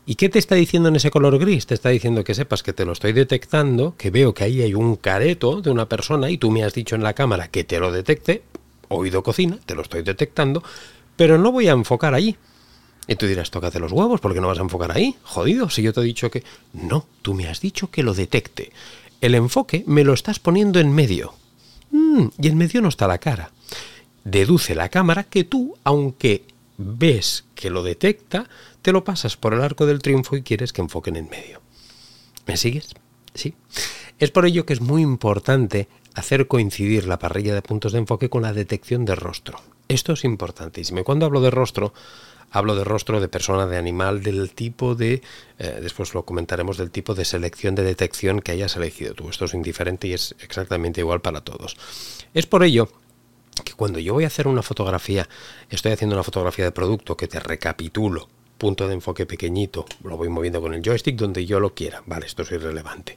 ¿Y 0.06 0.14
qué 0.14 0.28
te 0.28 0.38
está 0.38 0.54
diciendo 0.54 0.88
en 0.88 0.96
ese 0.96 1.10
color 1.10 1.38
gris? 1.38 1.66
Te 1.66 1.74
está 1.74 1.90
diciendo 1.90 2.24
que 2.24 2.34
sepas 2.34 2.62
que 2.62 2.72
te 2.72 2.84
lo 2.84 2.92
estoy 2.92 3.12
detectando, 3.12 3.94
que 3.96 4.10
veo 4.10 4.34
que 4.34 4.44
ahí 4.44 4.62
hay 4.62 4.74
un 4.74 4.96
careto 4.96 5.60
de 5.60 5.70
una 5.70 5.88
persona 5.88 6.30
y 6.30 6.38
tú 6.38 6.50
me 6.50 6.64
has 6.64 6.74
dicho 6.74 6.94
en 6.94 7.02
la 7.02 7.14
cámara 7.14 7.48
que 7.48 7.64
te 7.64 7.78
lo 7.78 7.92
detecte, 7.92 8.42
oído 8.88 9.22
cocina, 9.22 9.58
te 9.64 9.74
lo 9.74 9.82
estoy 9.82 10.02
detectando, 10.02 10.62
pero 11.16 11.38
no 11.38 11.52
voy 11.52 11.68
a 11.68 11.72
enfocar 11.72 12.14
allí. 12.14 12.36
Y 13.06 13.16
tú 13.16 13.26
dirás, 13.26 13.50
tócate 13.50 13.80
los 13.80 13.92
huevos, 13.92 14.20
porque 14.20 14.40
no 14.40 14.48
vas 14.48 14.58
a 14.58 14.62
enfocar 14.62 14.92
ahí? 14.92 15.16
Jodido, 15.22 15.70
si 15.70 15.82
yo 15.82 15.94
te 15.94 16.00
he 16.00 16.04
dicho 16.04 16.30
que... 16.30 16.44
No, 16.74 17.06
tú 17.22 17.32
me 17.32 17.48
has 17.48 17.60
dicho 17.60 17.90
que 17.90 18.02
lo 18.02 18.12
detecte. 18.12 18.70
El 19.22 19.34
enfoque 19.34 19.82
me 19.86 20.04
lo 20.04 20.12
estás 20.12 20.38
poniendo 20.38 20.78
en 20.78 20.94
medio. 20.94 21.32
Mm, 21.90 22.26
y 22.38 22.48
en 22.48 22.58
medio 22.58 22.82
no 22.82 22.88
está 22.88 23.08
la 23.08 23.16
cara. 23.16 23.50
Deduce 24.24 24.74
la 24.74 24.90
cámara 24.90 25.24
que 25.24 25.44
tú, 25.44 25.74
aunque 25.84 26.44
ves 26.78 27.44
que 27.54 27.68
lo 27.68 27.82
detecta, 27.82 28.48
te 28.80 28.92
lo 28.92 29.04
pasas 29.04 29.36
por 29.36 29.52
el 29.52 29.60
arco 29.60 29.84
del 29.84 30.00
triunfo 30.00 30.36
y 30.36 30.42
quieres 30.42 30.72
que 30.72 30.80
enfoquen 30.80 31.16
en 31.16 31.28
medio. 31.28 31.60
¿Me 32.46 32.56
sigues? 32.56 32.94
Sí. 33.34 33.54
Es 34.18 34.30
por 34.30 34.46
ello 34.46 34.64
que 34.64 34.72
es 34.72 34.80
muy 34.80 35.02
importante 35.02 35.88
hacer 36.14 36.48
coincidir 36.48 37.06
la 37.06 37.18
parrilla 37.18 37.54
de 37.54 37.62
puntos 37.62 37.92
de 37.92 37.98
enfoque 37.98 38.30
con 38.30 38.42
la 38.42 38.52
detección 38.52 39.04
de 39.04 39.14
rostro. 39.14 39.60
Esto 39.88 40.12
es 40.14 40.24
importantísimo. 40.24 41.00
Y 41.00 41.04
cuando 41.04 41.26
hablo 41.26 41.40
de 41.40 41.50
rostro, 41.50 41.92
hablo 42.50 42.74
de 42.74 42.84
rostro 42.84 43.20
de 43.20 43.28
persona, 43.28 43.66
de 43.66 43.76
animal, 43.76 44.22
del 44.22 44.50
tipo 44.50 44.94
de, 44.94 45.22
eh, 45.58 45.78
después 45.80 46.14
lo 46.14 46.24
comentaremos, 46.24 46.76
del 46.76 46.90
tipo 46.90 47.14
de 47.14 47.24
selección 47.24 47.74
de 47.74 47.84
detección 47.84 48.40
que 48.40 48.52
hayas 48.52 48.76
elegido 48.76 49.14
tú. 49.14 49.28
Esto 49.28 49.44
es 49.44 49.54
indiferente 49.54 50.08
y 50.08 50.14
es 50.14 50.34
exactamente 50.40 51.00
igual 51.00 51.20
para 51.20 51.42
todos. 51.42 51.76
Es 52.34 52.46
por 52.46 52.64
ello 52.64 52.88
que 53.60 53.74
cuando 53.74 53.98
yo 53.98 54.14
voy 54.14 54.24
a 54.24 54.28
hacer 54.28 54.48
una 54.48 54.62
fotografía, 54.62 55.28
estoy 55.70 55.92
haciendo 55.92 56.16
una 56.16 56.24
fotografía 56.24 56.64
de 56.64 56.72
producto 56.72 57.16
que 57.16 57.28
te 57.28 57.40
recapitulo, 57.40 58.28
punto 58.58 58.88
de 58.88 58.94
enfoque 58.94 59.26
pequeñito, 59.26 59.86
lo 60.02 60.16
voy 60.16 60.28
moviendo 60.28 60.60
con 60.60 60.74
el 60.74 60.82
joystick 60.82 61.16
donde 61.16 61.46
yo 61.46 61.60
lo 61.60 61.74
quiera, 61.74 62.02
vale, 62.06 62.26
esto 62.26 62.42
es 62.42 62.52
irrelevante 62.52 63.16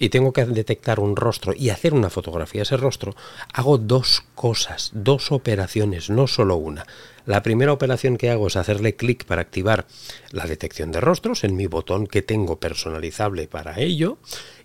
y 0.00 0.08
tengo 0.08 0.32
que 0.32 0.46
detectar 0.46 0.98
un 0.98 1.14
rostro 1.14 1.52
y 1.54 1.68
hacer 1.68 1.92
una 1.92 2.08
fotografía 2.08 2.60
de 2.60 2.62
ese 2.62 2.78
rostro, 2.78 3.14
hago 3.52 3.76
dos 3.76 4.24
cosas, 4.34 4.90
dos 4.94 5.30
operaciones, 5.30 6.08
no 6.08 6.26
solo 6.26 6.56
una. 6.56 6.86
La 7.26 7.42
primera 7.42 7.72
operación 7.72 8.16
que 8.16 8.30
hago 8.30 8.46
es 8.46 8.56
hacerle 8.56 8.96
clic 8.96 9.26
para 9.26 9.42
activar 9.42 9.86
la 10.30 10.46
detección 10.46 10.90
de 10.90 11.02
rostros 11.02 11.44
en 11.44 11.54
mi 11.54 11.66
botón 11.66 12.06
que 12.06 12.22
tengo 12.22 12.58
personalizable 12.58 13.46
para 13.46 13.78
ello. 13.78 14.16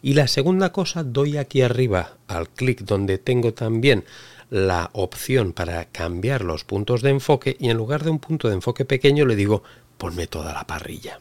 Y 0.02 0.14
la 0.14 0.30
segunda 0.30 0.72
cosa, 0.72 1.04
doy 1.04 1.38
aquí 1.38 1.62
arriba 1.62 2.16
al 2.28 2.48
clic 2.50 2.84
donde 2.84 3.18
tengo 3.18 3.54
también 3.54 4.06
la 4.50 4.90
opción 4.94 5.54
para 5.54 5.86
cambiar 5.86 6.44
los 6.44 6.64
puntos 6.64 7.02
de 7.02 7.10
enfoque 7.10 7.58
y 7.60 7.70
en 7.70 7.78
lugar 7.78 8.04
de 8.04 8.12
un 8.12 8.20
punto 8.20 8.48
de 8.48 8.56
enfoque 8.56 8.86
pequeño 8.86 9.25
le 9.25 9.36
digo 9.36 9.64
ponme 9.98 10.28
toda 10.28 10.54
la 10.54 10.68
parrilla. 10.68 11.20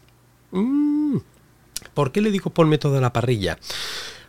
Mm. 0.50 1.18
¿Por 1.94 2.12
qué 2.12 2.20
le 2.20 2.30
digo 2.30 2.50
ponme 2.50 2.78
toda 2.78 3.00
la 3.00 3.12
parrilla? 3.12 3.58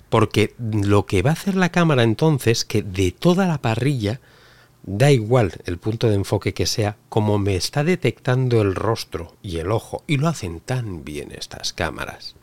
Porque 0.10 0.54
lo 0.60 1.06
que 1.06 1.22
va 1.22 1.32
a 1.32 1.34
hacer 1.34 1.56
la 1.56 1.70
cámara 1.70 2.04
entonces, 2.04 2.64
que 2.64 2.84
de 2.84 3.12
toda 3.12 3.48
la 3.48 3.58
parrilla, 3.58 4.22
da 4.84 5.12
igual 5.12 5.54
el 5.66 5.78
punto 5.78 6.08
de 6.08 6.16
enfoque 6.16 6.54
que 6.54 6.68
sea, 6.68 6.96
como 7.10 7.40
me 7.40 7.56
está 7.56 7.84
detectando 7.84 8.62
el 8.62 8.75
rostro 8.75 9.36
y 9.42 9.58
el 9.58 9.72
ojo, 9.72 10.04
y 10.06 10.18
lo 10.18 10.28
hacen 10.28 10.60
tan 10.60 11.04
bien 11.04 11.32
estas 11.32 11.74
cámaras, 11.74 12.36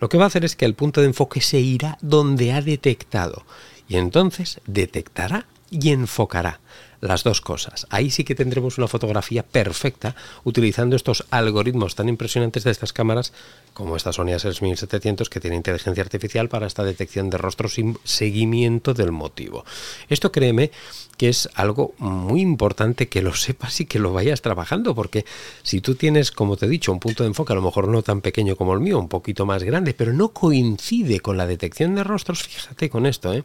lo 0.00 0.08
que 0.08 0.16
va 0.16 0.24
a 0.24 0.26
hacer 0.28 0.44
es 0.44 0.56
que 0.56 0.64
el 0.64 0.74
punto 0.74 1.00
de 1.00 1.08
enfoque 1.08 1.42
se 1.42 1.60
irá 1.60 1.98
donde 2.00 2.52
ha 2.52 2.62
detectado, 2.62 3.44
y 3.88 3.96
entonces 3.96 4.60
detectará 4.66 5.46
y 5.72 5.90
enfocará 5.90 6.60
las 7.00 7.24
dos 7.24 7.40
cosas. 7.40 7.86
Ahí 7.90 8.10
sí 8.10 8.22
que 8.22 8.36
tendremos 8.36 8.78
una 8.78 8.86
fotografía 8.86 9.42
perfecta 9.42 10.14
utilizando 10.44 10.94
estos 10.94 11.24
algoritmos 11.30 11.96
tan 11.96 12.08
impresionantes 12.08 12.62
de 12.62 12.70
estas 12.70 12.92
cámaras 12.92 13.32
como 13.72 13.96
esta 13.96 14.12
Sony 14.12 14.26
A6700 14.26 15.28
que 15.28 15.40
tiene 15.40 15.56
inteligencia 15.56 16.02
artificial 16.02 16.48
para 16.48 16.68
esta 16.68 16.84
detección 16.84 17.28
de 17.28 17.38
rostros 17.38 17.74
sin 17.74 17.98
seguimiento 18.04 18.94
del 18.94 19.10
motivo. 19.10 19.64
Esto 20.08 20.30
créeme 20.30 20.70
que 21.16 21.28
es 21.28 21.48
algo 21.54 21.94
muy 21.98 22.40
importante 22.40 23.08
que 23.08 23.22
lo 23.22 23.34
sepas 23.34 23.80
y 23.80 23.86
que 23.86 23.98
lo 23.98 24.12
vayas 24.12 24.40
trabajando 24.40 24.94
porque 24.94 25.24
si 25.64 25.80
tú 25.80 25.96
tienes, 25.96 26.30
como 26.30 26.56
te 26.56 26.66
he 26.66 26.68
dicho, 26.68 26.92
un 26.92 27.00
punto 27.00 27.24
de 27.24 27.28
enfoque 27.28 27.52
a 27.52 27.56
lo 27.56 27.62
mejor 27.62 27.88
no 27.88 28.02
tan 28.02 28.20
pequeño 28.20 28.54
como 28.54 28.74
el 28.74 28.80
mío, 28.80 29.00
un 29.00 29.08
poquito 29.08 29.44
más 29.44 29.64
grande, 29.64 29.92
pero 29.92 30.12
no 30.12 30.28
coincide 30.28 31.18
con 31.18 31.36
la 31.36 31.46
detección 31.46 31.96
de 31.96 32.04
rostros, 32.04 32.44
fíjate 32.44 32.90
con 32.90 33.06
esto, 33.06 33.34
¿eh? 33.34 33.42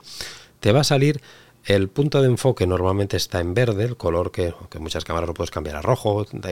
te 0.60 0.72
va 0.72 0.82
a 0.82 0.84
salir 0.84 1.22
el 1.68 1.90
punto 1.90 2.22
de 2.22 2.30
enfoque 2.30 2.66
normalmente 2.66 3.18
está 3.18 3.42
en 3.42 3.54
verde, 3.54 3.84
el 3.84 3.98
color 3.98 4.32
que, 4.32 4.54
muchas 4.80 5.04
cámaras 5.04 5.28
lo 5.28 5.34
puedes 5.34 5.52
cambiar 5.52 5.76
a 5.76 5.82
rojo, 5.82 6.26
da 6.32 6.50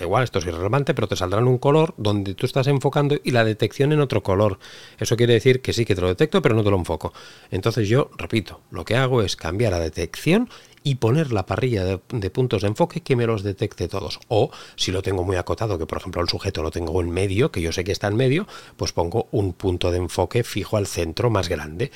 igual, 0.00 0.24
esto 0.24 0.38
es 0.38 0.46
irrelevante, 0.46 0.94
pero 0.94 1.06
te 1.06 1.14
saldrá 1.14 1.40
en 1.40 1.46
un 1.46 1.58
color 1.58 1.92
donde 1.98 2.34
tú 2.34 2.46
estás 2.46 2.66
enfocando 2.66 3.16
y 3.22 3.32
la 3.32 3.44
detección 3.44 3.92
en 3.92 4.00
otro 4.00 4.22
color. 4.22 4.58
Eso 4.98 5.14
quiere 5.14 5.34
decir 5.34 5.60
que 5.60 5.74
sí 5.74 5.84
que 5.84 5.94
te 5.94 6.00
lo 6.00 6.08
detecto, 6.08 6.40
pero 6.40 6.54
no 6.54 6.64
te 6.64 6.70
lo 6.70 6.78
enfoco. 6.78 7.12
Entonces 7.50 7.86
yo, 7.86 8.10
repito, 8.16 8.62
lo 8.70 8.86
que 8.86 8.96
hago 8.96 9.20
es 9.20 9.36
cambiar 9.36 9.72
la 9.72 9.78
detección 9.78 10.48
y 10.82 10.94
poner 10.94 11.32
la 11.32 11.44
parrilla 11.44 11.84
de, 11.84 12.00
de, 12.08 12.30
puntos 12.30 12.62
de 12.62 12.68
enfoque 12.68 13.02
que 13.02 13.14
me 13.14 13.26
los 13.26 13.42
detecte 13.42 13.88
todos. 13.88 14.20
O 14.28 14.50
si 14.76 14.90
lo 14.90 15.02
tengo 15.02 15.22
muy 15.22 15.36
acotado, 15.36 15.78
que 15.78 15.84
por 15.84 15.98
ejemplo 15.98 16.22
el 16.22 16.30
sujeto 16.30 16.62
lo 16.62 16.70
tengo 16.70 16.98
en 17.02 17.10
medio, 17.10 17.52
que 17.52 17.60
yo 17.60 17.72
sé 17.72 17.84
que 17.84 17.92
está 17.92 18.06
en 18.06 18.16
medio, 18.16 18.46
pues 18.78 18.92
pongo 18.92 19.28
un 19.32 19.52
punto 19.52 19.90
de 19.90 19.98
enfoque 19.98 20.44
fijo 20.44 20.78
al 20.78 20.86
centro 20.86 21.28
más 21.28 21.50
grande 21.50 21.90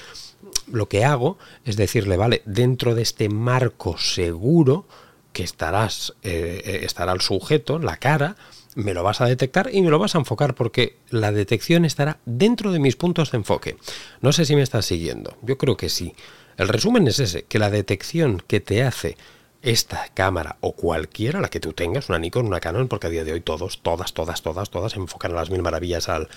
lo 0.72 0.88
que 0.88 1.04
hago 1.04 1.38
es 1.64 1.76
decirle, 1.76 2.16
vale, 2.16 2.42
dentro 2.44 2.94
de 2.94 3.02
este 3.02 3.28
marco 3.28 3.98
seguro 3.98 4.86
que 5.32 5.42
estarás, 5.42 6.14
eh, 6.22 6.62
eh, 6.64 6.80
estará 6.82 7.12
el 7.12 7.20
sujeto, 7.20 7.78
la 7.78 7.96
cara, 7.96 8.36
me 8.74 8.94
lo 8.94 9.02
vas 9.02 9.20
a 9.20 9.26
detectar 9.26 9.70
y 9.72 9.82
me 9.82 9.90
lo 9.90 9.98
vas 9.98 10.14
a 10.14 10.18
enfocar 10.18 10.54
porque 10.54 10.96
la 11.10 11.32
detección 11.32 11.84
estará 11.84 12.18
dentro 12.24 12.72
de 12.72 12.78
mis 12.78 12.96
puntos 12.96 13.30
de 13.30 13.38
enfoque. 13.38 13.76
No 14.20 14.32
sé 14.32 14.44
si 14.44 14.56
me 14.56 14.62
estás 14.62 14.86
siguiendo, 14.86 15.36
yo 15.42 15.58
creo 15.58 15.76
que 15.76 15.88
sí. 15.88 16.14
El 16.56 16.68
resumen 16.68 17.06
es 17.06 17.18
ese, 17.18 17.44
que 17.44 17.58
la 17.58 17.70
detección 17.70 18.42
que 18.46 18.60
te 18.60 18.82
hace 18.82 19.16
esta 19.62 20.08
cámara 20.14 20.56
o 20.60 20.72
cualquiera, 20.72 21.40
la 21.40 21.50
que 21.50 21.60
tú 21.60 21.72
tengas, 21.72 22.08
una 22.08 22.18
Nikon, 22.18 22.46
una 22.46 22.60
Canon, 22.60 22.88
porque 22.88 23.08
a 23.08 23.10
día 23.10 23.24
de 23.24 23.32
hoy 23.32 23.40
todos, 23.40 23.80
todas, 23.82 24.12
todas, 24.14 24.42
todas, 24.42 24.70
todas 24.70 24.96
enfocan 24.96 25.32
a 25.32 25.36
las 25.36 25.50
mil 25.50 25.62
maravillas 25.62 26.08
al, 26.08 26.28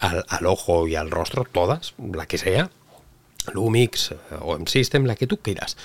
al, 0.00 0.24
al 0.28 0.46
ojo 0.46 0.88
y 0.88 0.96
al 0.96 1.10
rostro, 1.10 1.44
todas, 1.50 1.94
la 1.98 2.26
que 2.26 2.38
sea, 2.38 2.70
Lumix 3.52 4.12
eh, 4.12 4.16
o 4.40 4.56
M-System, 4.56 5.04
la 5.04 5.16
que 5.16 5.26
tú 5.26 5.38
quieras. 5.38 5.76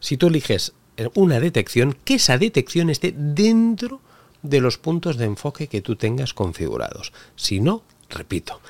Si 0.00 0.16
tú 0.16 0.28
eliges 0.28 0.72
eh, 0.96 1.08
una 1.14 1.40
detección, 1.40 1.96
que 2.04 2.14
esa 2.14 2.38
detección 2.38 2.90
esté 2.90 3.14
dentro 3.16 4.00
de 4.42 4.60
los 4.60 4.78
puntos 4.78 5.16
de 5.16 5.26
enfoque 5.26 5.68
que 5.68 5.82
tú 5.82 5.96
tengas 5.96 6.34
configurados. 6.34 7.12
Si 7.36 7.60
no, 7.60 7.82
repito, 8.08 8.60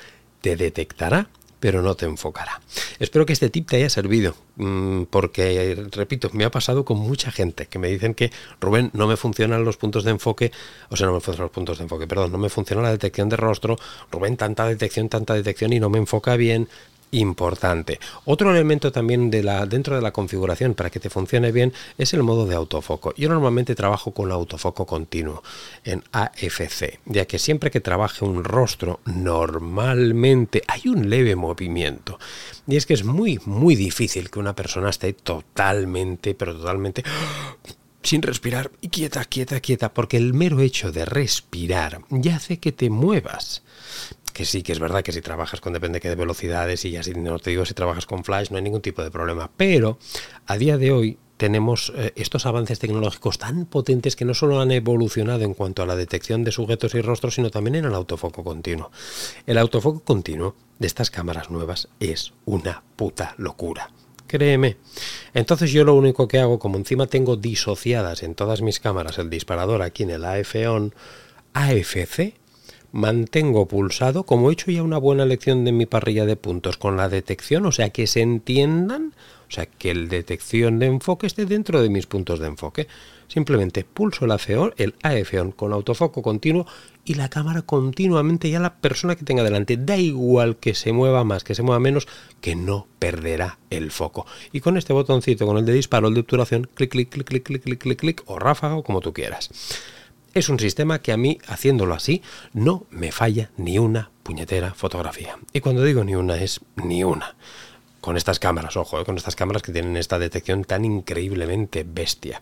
te 0.41 0.55
detectará 0.55 1.29
pero 1.61 1.83
no 1.83 1.95
te 1.95 2.07
enfocará. 2.07 2.59
Espero 2.99 3.25
que 3.25 3.33
este 3.33 3.51
tip 3.51 3.69
te 3.69 3.77
haya 3.77 3.89
servido, 3.89 4.35
mm, 4.55 5.03
porque, 5.03 5.87
repito, 5.91 6.31
me 6.33 6.43
ha 6.43 6.49
pasado 6.49 6.83
con 6.83 6.97
mucha 6.97 7.31
gente 7.31 7.67
que 7.67 7.77
me 7.77 7.87
dicen 7.87 8.15
que, 8.15 8.31
Rubén, 8.59 8.89
no 8.93 9.07
me 9.07 9.15
funcionan 9.15 9.63
los 9.63 9.77
puntos 9.77 10.03
de 10.03 10.09
enfoque, 10.09 10.51
o 10.89 10.97
sea, 10.97 11.05
no 11.05 11.13
me 11.13 11.19
funcionan 11.19 11.45
los 11.45 11.51
puntos 11.51 11.77
de 11.77 11.83
enfoque, 11.83 12.07
perdón, 12.07 12.31
no 12.31 12.39
me 12.39 12.49
funciona 12.49 12.81
la 12.81 12.89
detección 12.89 13.29
de 13.29 13.37
rostro, 13.37 13.77
Rubén, 14.11 14.37
tanta 14.37 14.65
detección, 14.65 15.07
tanta 15.07 15.35
detección 15.35 15.71
y 15.71 15.79
no 15.79 15.91
me 15.91 15.99
enfoca 15.99 16.35
bien, 16.35 16.67
importante. 17.11 17.99
Otro 18.25 18.51
elemento 18.51 18.91
también 18.91 19.29
de 19.29 19.43
la, 19.43 19.65
dentro 19.65 19.95
de 19.95 20.01
la 20.01 20.11
configuración 20.11 20.73
para 20.73 20.89
que 20.89 20.99
te 20.99 21.09
funcione 21.09 21.51
bien 21.51 21.73
es 21.97 22.13
el 22.13 22.23
modo 22.23 22.45
de 22.45 22.55
autofoco. 22.55 23.13
Yo 23.15 23.29
normalmente 23.29 23.75
trabajo 23.75 24.11
con 24.11 24.31
autofoco 24.31 24.85
continuo 24.85 25.43
en 25.83 26.03
AFC, 26.11 26.99
ya 27.05 27.25
que 27.25 27.39
siempre 27.39 27.71
que 27.71 27.81
trabaje 27.81 28.25
un 28.25 28.43
rostro, 28.43 28.99
normalmente 29.05 30.63
hay 30.67 30.87
un 30.87 31.09
leve 31.09 31.35
movimiento. 31.35 32.19
Y 32.67 32.77
es 32.77 32.85
que 32.85 32.93
es 32.93 33.03
muy, 33.03 33.39
muy 33.45 33.75
difícil 33.75 34.29
que 34.29 34.39
una 34.39 34.55
persona 34.55 34.89
esté 34.89 35.13
totalmente, 35.13 36.33
pero 36.33 36.55
totalmente 36.55 37.03
sin 38.03 38.21
respirar 38.21 38.71
y 38.81 38.89
quieta, 38.89 39.23
quieta, 39.25 39.59
quieta, 39.59 39.93
porque 39.93 40.17
el 40.17 40.33
mero 40.33 40.59
hecho 40.59 40.91
de 40.91 41.05
respirar 41.05 42.01
ya 42.09 42.37
hace 42.37 42.57
que 42.57 42.71
te 42.71 42.89
muevas 42.89 43.63
que 44.31 44.45
sí, 44.45 44.63
que 44.63 44.71
es 44.71 44.79
verdad 44.79 45.03
que 45.03 45.11
si 45.11 45.21
trabajas 45.21 45.61
con 45.61 45.73
depende 45.73 45.99
que 45.99 46.09
de 46.09 46.15
velocidades 46.15 46.85
y 46.85 46.91
ya 46.91 47.03
si 47.03 47.13
no 47.13 47.39
te 47.39 47.49
digo 47.51 47.65
si 47.65 47.73
trabajas 47.73 48.05
con 48.05 48.23
flash 48.23 48.49
no 48.51 48.57
hay 48.57 48.63
ningún 48.63 48.81
tipo 48.81 49.03
de 49.03 49.11
problema, 49.11 49.49
pero 49.55 49.97
a 50.45 50.57
día 50.57 50.77
de 50.77 50.91
hoy 50.91 51.17
tenemos 51.41 51.91
eh, 51.95 52.13
estos 52.17 52.45
avances 52.45 52.77
tecnológicos 52.77 53.39
tan 53.39 53.65
potentes 53.65 54.15
que 54.15 54.25
no 54.25 54.35
solo 54.35 54.61
han 54.61 54.71
evolucionado 54.71 55.43
en 55.43 55.55
cuanto 55.55 55.81
a 55.81 55.87
la 55.87 55.95
detección 55.95 56.43
de 56.43 56.51
sujetos 56.51 56.93
y 56.93 57.01
rostros, 57.01 57.33
sino 57.33 57.49
también 57.49 57.77
en 57.77 57.85
el 57.85 57.95
autofoco 57.95 58.43
continuo. 58.43 58.91
El 59.47 59.57
autofoco 59.57 60.01
continuo 60.01 60.55
de 60.77 60.85
estas 60.85 61.09
cámaras 61.09 61.49
nuevas 61.49 61.87
es 61.99 62.33
una 62.45 62.83
puta 62.95 63.33
locura. 63.39 63.89
Créeme. 64.27 64.77
Entonces 65.33 65.71
yo 65.71 65.83
lo 65.83 65.95
único 65.95 66.27
que 66.27 66.37
hago, 66.37 66.59
como 66.59 66.77
encima 66.77 67.07
tengo 67.07 67.37
disociadas 67.37 68.21
en 68.21 68.35
todas 68.35 68.61
mis 68.61 68.79
cámaras 68.79 69.17
el 69.17 69.31
disparador 69.31 69.81
aquí 69.81 70.03
en 70.03 70.11
el 70.11 70.23
AF-ON, 70.23 70.93
AFC, 71.53 72.35
mantengo 72.91 73.67
pulsado, 73.67 74.23
como 74.23 74.49
he 74.49 74.53
hecho 74.53 74.71
ya 74.71 74.83
una 74.83 74.97
buena 74.97 75.25
lección 75.25 75.63
de 75.65 75.71
mi 75.71 75.85
parrilla 75.85 76.25
de 76.25 76.35
puntos 76.35 76.77
con 76.77 76.97
la 76.97 77.09
detección, 77.09 77.65
o 77.65 77.71
sea, 77.71 77.89
que 77.89 78.07
se 78.07 78.21
entiendan, 78.21 79.13
o 79.47 79.53
sea, 79.53 79.65
que 79.65 79.91
el 79.91 80.09
detección 80.09 80.79
de 80.79 80.87
enfoque 80.87 81.27
esté 81.27 81.45
dentro 81.45 81.81
de 81.81 81.89
mis 81.89 82.05
puntos 82.05 82.39
de 82.39 82.47
enfoque. 82.47 82.87
Simplemente 83.27 83.85
pulso 83.85 84.25
el 84.25 84.31
AFON, 84.31 84.73
el 84.75 84.93
AFON 85.03 85.51
con 85.51 85.71
autofoco 85.71 86.21
continuo 86.21 86.67
y 87.05 87.13
la 87.13 87.29
cámara 87.29 87.61
continuamente 87.61 88.49
ya 88.49 88.59
la 88.59 88.75
persona 88.75 89.15
que 89.15 89.23
tenga 89.23 89.43
delante, 89.43 89.77
da 89.77 89.95
igual 89.97 90.57
que 90.57 90.75
se 90.75 90.91
mueva 90.91 91.23
más, 91.23 91.45
que 91.45 91.55
se 91.55 91.63
mueva 91.63 91.79
menos, 91.79 92.07
que 92.41 92.55
no 92.55 92.87
perderá 92.99 93.57
el 93.69 93.91
foco. 93.91 94.25
Y 94.51 94.59
con 94.59 94.77
este 94.77 94.91
botoncito, 94.91 95.45
con 95.45 95.57
el 95.57 95.65
de 95.65 95.73
disparo, 95.73 96.09
el 96.09 96.13
de 96.13 96.21
obturación, 96.21 96.69
clic, 96.73 96.91
clic, 96.91 97.09
clic, 97.09 97.25
clic, 97.25 97.43
clic, 97.43 97.63
clic, 97.63 97.79
clic, 97.79 97.99
clic, 97.99 98.23
o 98.25 98.37
ráfaga, 98.37 98.81
como 98.83 98.99
tú 98.99 99.13
quieras. 99.13 99.49
Es 100.33 100.47
un 100.47 100.59
sistema 100.59 101.01
que 101.01 101.11
a 101.11 101.17
mí, 101.17 101.39
haciéndolo 101.47 101.93
así, 101.93 102.21
no 102.53 102.85
me 102.89 103.11
falla 103.11 103.51
ni 103.57 103.77
una 103.77 104.11
puñetera 104.23 104.73
fotografía. 104.73 105.37
Y 105.51 105.59
cuando 105.59 105.83
digo 105.83 106.05
ni 106.05 106.15
una, 106.15 106.37
es 106.37 106.61
ni 106.77 107.03
una. 107.03 107.35
Con 107.99 108.15
estas 108.15 108.39
cámaras, 108.39 108.77
ojo, 108.77 109.01
eh, 109.01 109.03
con 109.03 109.17
estas 109.17 109.35
cámaras 109.35 109.61
que 109.61 109.73
tienen 109.73 109.97
esta 109.97 110.19
detección 110.19 110.63
tan 110.63 110.85
increíblemente 110.85 111.85
bestia. 111.85 112.41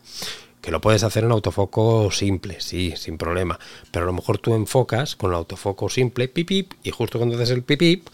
Que 0.62 0.70
lo 0.70 0.82
puedes 0.82 1.04
hacer 1.04 1.24
en 1.24 1.32
autofoco 1.32 2.12
simple, 2.12 2.62
sí, 2.62 2.94
sin 2.96 3.18
problema. 3.18 3.58
Pero 3.92 4.04
a 4.04 4.08
lo 4.08 4.14
mejor 4.14 4.38
tú 4.38 4.54
enfocas 4.54 5.16
con 5.16 5.32
el 5.32 5.38
autofoco 5.38 5.90
simple, 5.90 6.28
pipip, 6.28 6.74
y 6.84 6.92
justo 6.92 7.18
cuando 7.18 7.38
haces 7.38 7.50
el 7.50 7.64
pipip, 7.64 8.08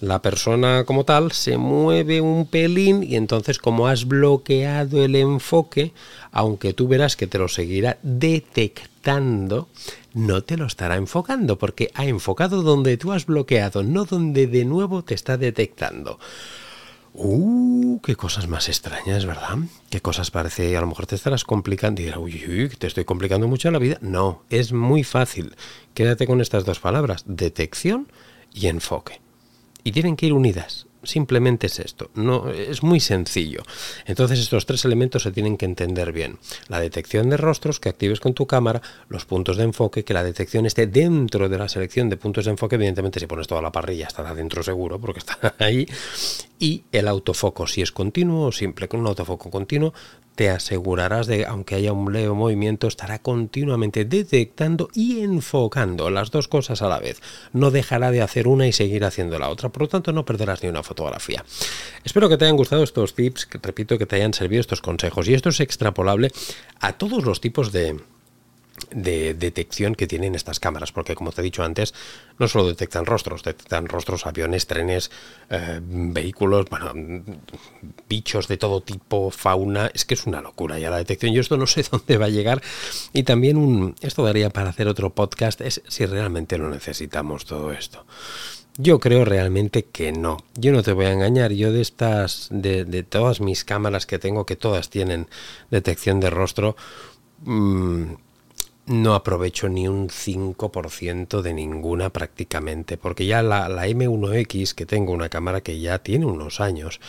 la 0.00 0.20
persona 0.20 0.84
como 0.84 1.04
tal 1.04 1.32
se 1.32 1.56
mueve 1.56 2.20
un 2.20 2.46
pelín 2.46 3.02
y 3.02 3.16
entonces 3.16 3.58
como 3.58 3.88
has 3.88 4.06
bloqueado 4.06 5.04
el 5.04 5.16
enfoque, 5.16 5.92
aunque 6.32 6.72
tú 6.72 6.88
verás 6.88 7.16
que 7.16 7.26
te 7.26 7.38
lo 7.38 7.48
seguirá 7.48 7.98
detectando, 8.02 9.68
no 10.12 10.42
te 10.42 10.56
lo 10.56 10.66
estará 10.66 10.96
enfocando 10.96 11.58
porque 11.58 11.90
ha 11.94 12.04
enfocado 12.04 12.62
donde 12.62 12.96
tú 12.96 13.12
has 13.12 13.26
bloqueado, 13.26 13.82
no 13.82 14.04
donde 14.04 14.46
de 14.46 14.64
nuevo 14.64 15.02
te 15.02 15.14
está 15.14 15.36
detectando. 15.36 16.18
Uh, 17.18 17.98
qué 18.02 18.14
cosas 18.14 18.46
más 18.46 18.68
extrañas, 18.68 19.24
¿verdad? 19.24 19.56
Qué 19.88 20.02
cosas 20.02 20.30
parece, 20.30 20.76
a 20.76 20.82
lo 20.82 20.86
mejor 20.86 21.06
te 21.06 21.14
estarás 21.14 21.44
complicando 21.44 22.02
y 22.02 22.04
dirás, 22.04 22.18
uy, 22.20 22.44
uy, 22.46 22.68
te 22.68 22.86
estoy 22.86 23.06
complicando 23.06 23.48
mucho 23.48 23.70
la 23.70 23.78
vida. 23.78 23.96
No, 24.02 24.42
es 24.50 24.72
muy 24.72 25.02
fácil. 25.02 25.56
Quédate 25.94 26.26
con 26.26 26.42
estas 26.42 26.66
dos 26.66 26.78
palabras, 26.78 27.24
detección 27.26 28.08
y 28.52 28.66
enfoque. 28.66 29.25
Y 29.86 29.92
tienen 29.92 30.16
que 30.16 30.26
ir 30.26 30.32
unidas 30.32 30.88
simplemente 31.06 31.68
es 31.68 31.78
esto. 31.78 32.10
No, 32.14 32.50
es 32.50 32.82
muy 32.82 33.00
sencillo. 33.00 33.62
Entonces 34.04 34.40
estos 34.40 34.66
tres 34.66 34.84
elementos 34.84 35.22
se 35.22 35.32
tienen 35.32 35.56
que 35.56 35.64
entender 35.64 36.12
bien. 36.12 36.38
La 36.66 36.80
detección 36.80 37.30
de 37.30 37.36
rostros 37.36 37.80
que 37.80 37.88
actives 37.88 38.18
con 38.18 38.34
tu 38.34 38.46
cámara, 38.46 38.82
los 39.08 39.24
puntos 39.24 39.56
de 39.56 39.62
enfoque, 39.64 40.04
que 40.04 40.14
la 40.14 40.24
detección 40.24 40.66
esté 40.66 40.86
dentro 40.86 41.48
de 41.48 41.58
la 41.58 41.68
selección 41.68 42.10
de 42.10 42.16
puntos 42.16 42.46
de 42.46 42.50
enfoque, 42.50 42.74
evidentemente 42.74 43.20
si 43.20 43.26
pones 43.26 43.46
toda 43.46 43.62
la 43.62 43.72
parrilla 43.72 44.08
estará 44.08 44.34
dentro 44.34 44.62
seguro 44.62 45.00
porque 45.00 45.20
está 45.20 45.54
ahí. 45.58 45.86
Y 46.58 46.84
el 46.90 47.06
autofoco, 47.08 47.66
si 47.66 47.82
es 47.82 47.92
continuo 47.92 48.46
o 48.46 48.52
simple, 48.52 48.88
con 48.88 49.00
un 49.00 49.06
autofoco 49.06 49.50
continuo, 49.50 49.94
te 50.36 50.50
asegurarás 50.50 51.26
de, 51.26 51.46
aunque 51.46 51.74
haya 51.74 51.92
un 51.92 52.12
leve 52.12 52.32
movimiento, 52.32 52.86
estará 52.86 53.18
continuamente 53.18 54.04
detectando 54.04 54.88
y 54.94 55.20
enfocando 55.20 56.10
las 56.10 56.30
dos 56.30 56.46
cosas 56.46 56.82
a 56.82 56.88
la 56.88 57.00
vez. 57.00 57.20
No 57.52 57.70
dejará 57.70 58.10
de 58.10 58.20
hacer 58.22 58.46
una 58.46 58.66
y 58.66 58.72
seguir 58.72 59.04
haciendo 59.04 59.38
la 59.38 59.48
otra. 59.48 59.70
Por 59.70 59.82
lo 59.82 59.88
tanto, 59.88 60.12
no 60.12 60.24
perderás 60.24 60.62
ni 60.62 60.68
una 60.68 60.82
fotografía. 60.82 61.44
Espero 62.04 62.28
que 62.28 62.36
te 62.36 62.44
hayan 62.44 62.56
gustado 62.56 62.84
estos 62.84 63.14
tips, 63.14 63.46
que 63.46 63.58
repito, 63.60 63.98
que 63.98 64.06
te 64.06 64.16
hayan 64.16 64.34
servido 64.34 64.60
estos 64.60 64.82
consejos. 64.82 65.26
Y 65.26 65.34
esto 65.34 65.48
es 65.48 65.60
extrapolable 65.60 66.30
a 66.80 66.92
todos 66.92 67.24
los 67.24 67.40
tipos 67.40 67.72
de, 67.72 67.96
de 68.90 69.34
detección 69.34 69.94
que 69.94 70.06
tienen 70.06 70.34
estas 70.34 70.60
cámaras, 70.60 70.92
porque 70.92 71.14
como 71.14 71.32
te 71.32 71.40
he 71.40 71.44
dicho 71.44 71.62
antes, 71.62 71.94
no 72.38 72.48
solo 72.48 72.66
detectan 72.66 73.06
rostros, 73.06 73.42
detectan 73.42 73.86
rostros, 73.86 74.26
aviones, 74.26 74.66
trenes, 74.66 75.10
eh, 75.50 75.80
vehículos, 75.82 76.66
bichos 78.08 78.48
de 78.48 78.56
todo 78.56 78.80
tipo, 78.82 79.30
fauna, 79.30 79.90
es 79.94 80.04
que 80.04 80.14
es 80.14 80.26
una 80.26 80.40
locura 80.40 80.78
ya 80.78 80.90
la 80.90 80.98
detección, 80.98 81.32
yo 81.32 81.40
esto 81.40 81.56
no 81.56 81.66
sé 81.66 81.84
dónde 81.90 82.18
va 82.18 82.26
a 82.26 82.30
llegar 82.30 82.62
y 83.12 83.22
también 83.22 83.56
un, 83.56 83.94
esto 84.00 84.24
daría 84.24 84.50
para 84.50 84.70
hacer 84.70 84.88
otro 84.88 85.10
podcast, 85.10 85.60
es 85.60 85.82
si 85.88 86.06
realmente 86.06 86.58
lo 86.58 86.68
necesitamos 86.70 87.44
todo 87.44 87.72
esto. 87.72 88.04
Yo 88.78 89.00
creo 89.00 89.24
realmente 89.24 89.86
que 89.86 90.12
no. 90.12 90.36
Yo 90.54 90.70
no 90.70 90.82
te 90.82 90.92
voy 90.92 91.06
a 91.06 91.12
engañar. 91.12 91.52
Yo 91.52 91.72
de 91.72 91.80
estas, 91.80 92.48
de, 92.50 92.84
de 92.84 93.02
todas 93.02 93.40
mis 93.40 93.64
cámaras 93.64 94.04
que 94.04 94.18
tengo, 94.18 94.44
que 94.44 94.54
todas 94.54 94.90
tienen 94.90 95.28
detección 95.70 96.20
de 96.20 96.28
rostro, 96.28 96.76
mmm, 97.44 98.16
no 98.86 99.14
aprovecho 99.14 99.68
ni 99.68 99.88
un 99.88 100.08
5% 100.08 101.42
de 101.42 101.54
ninguna 101.54 102.10
prácticamente, 102.10 102.96
porque 102.96 103.26
ya 103.26 103.42
la, 103.42 103.68
la, 103.68 103.86
M1X, 103.86 104.74
que 104.74 104.86
tengo 104.86 105.12
una 105.12 105.28
cámara 105.28 105.60
que 105.60 105.80
ya 105.80 105.98
tiene 105.98 106.26
unos 106.26 106.60
años, 106.60 107.00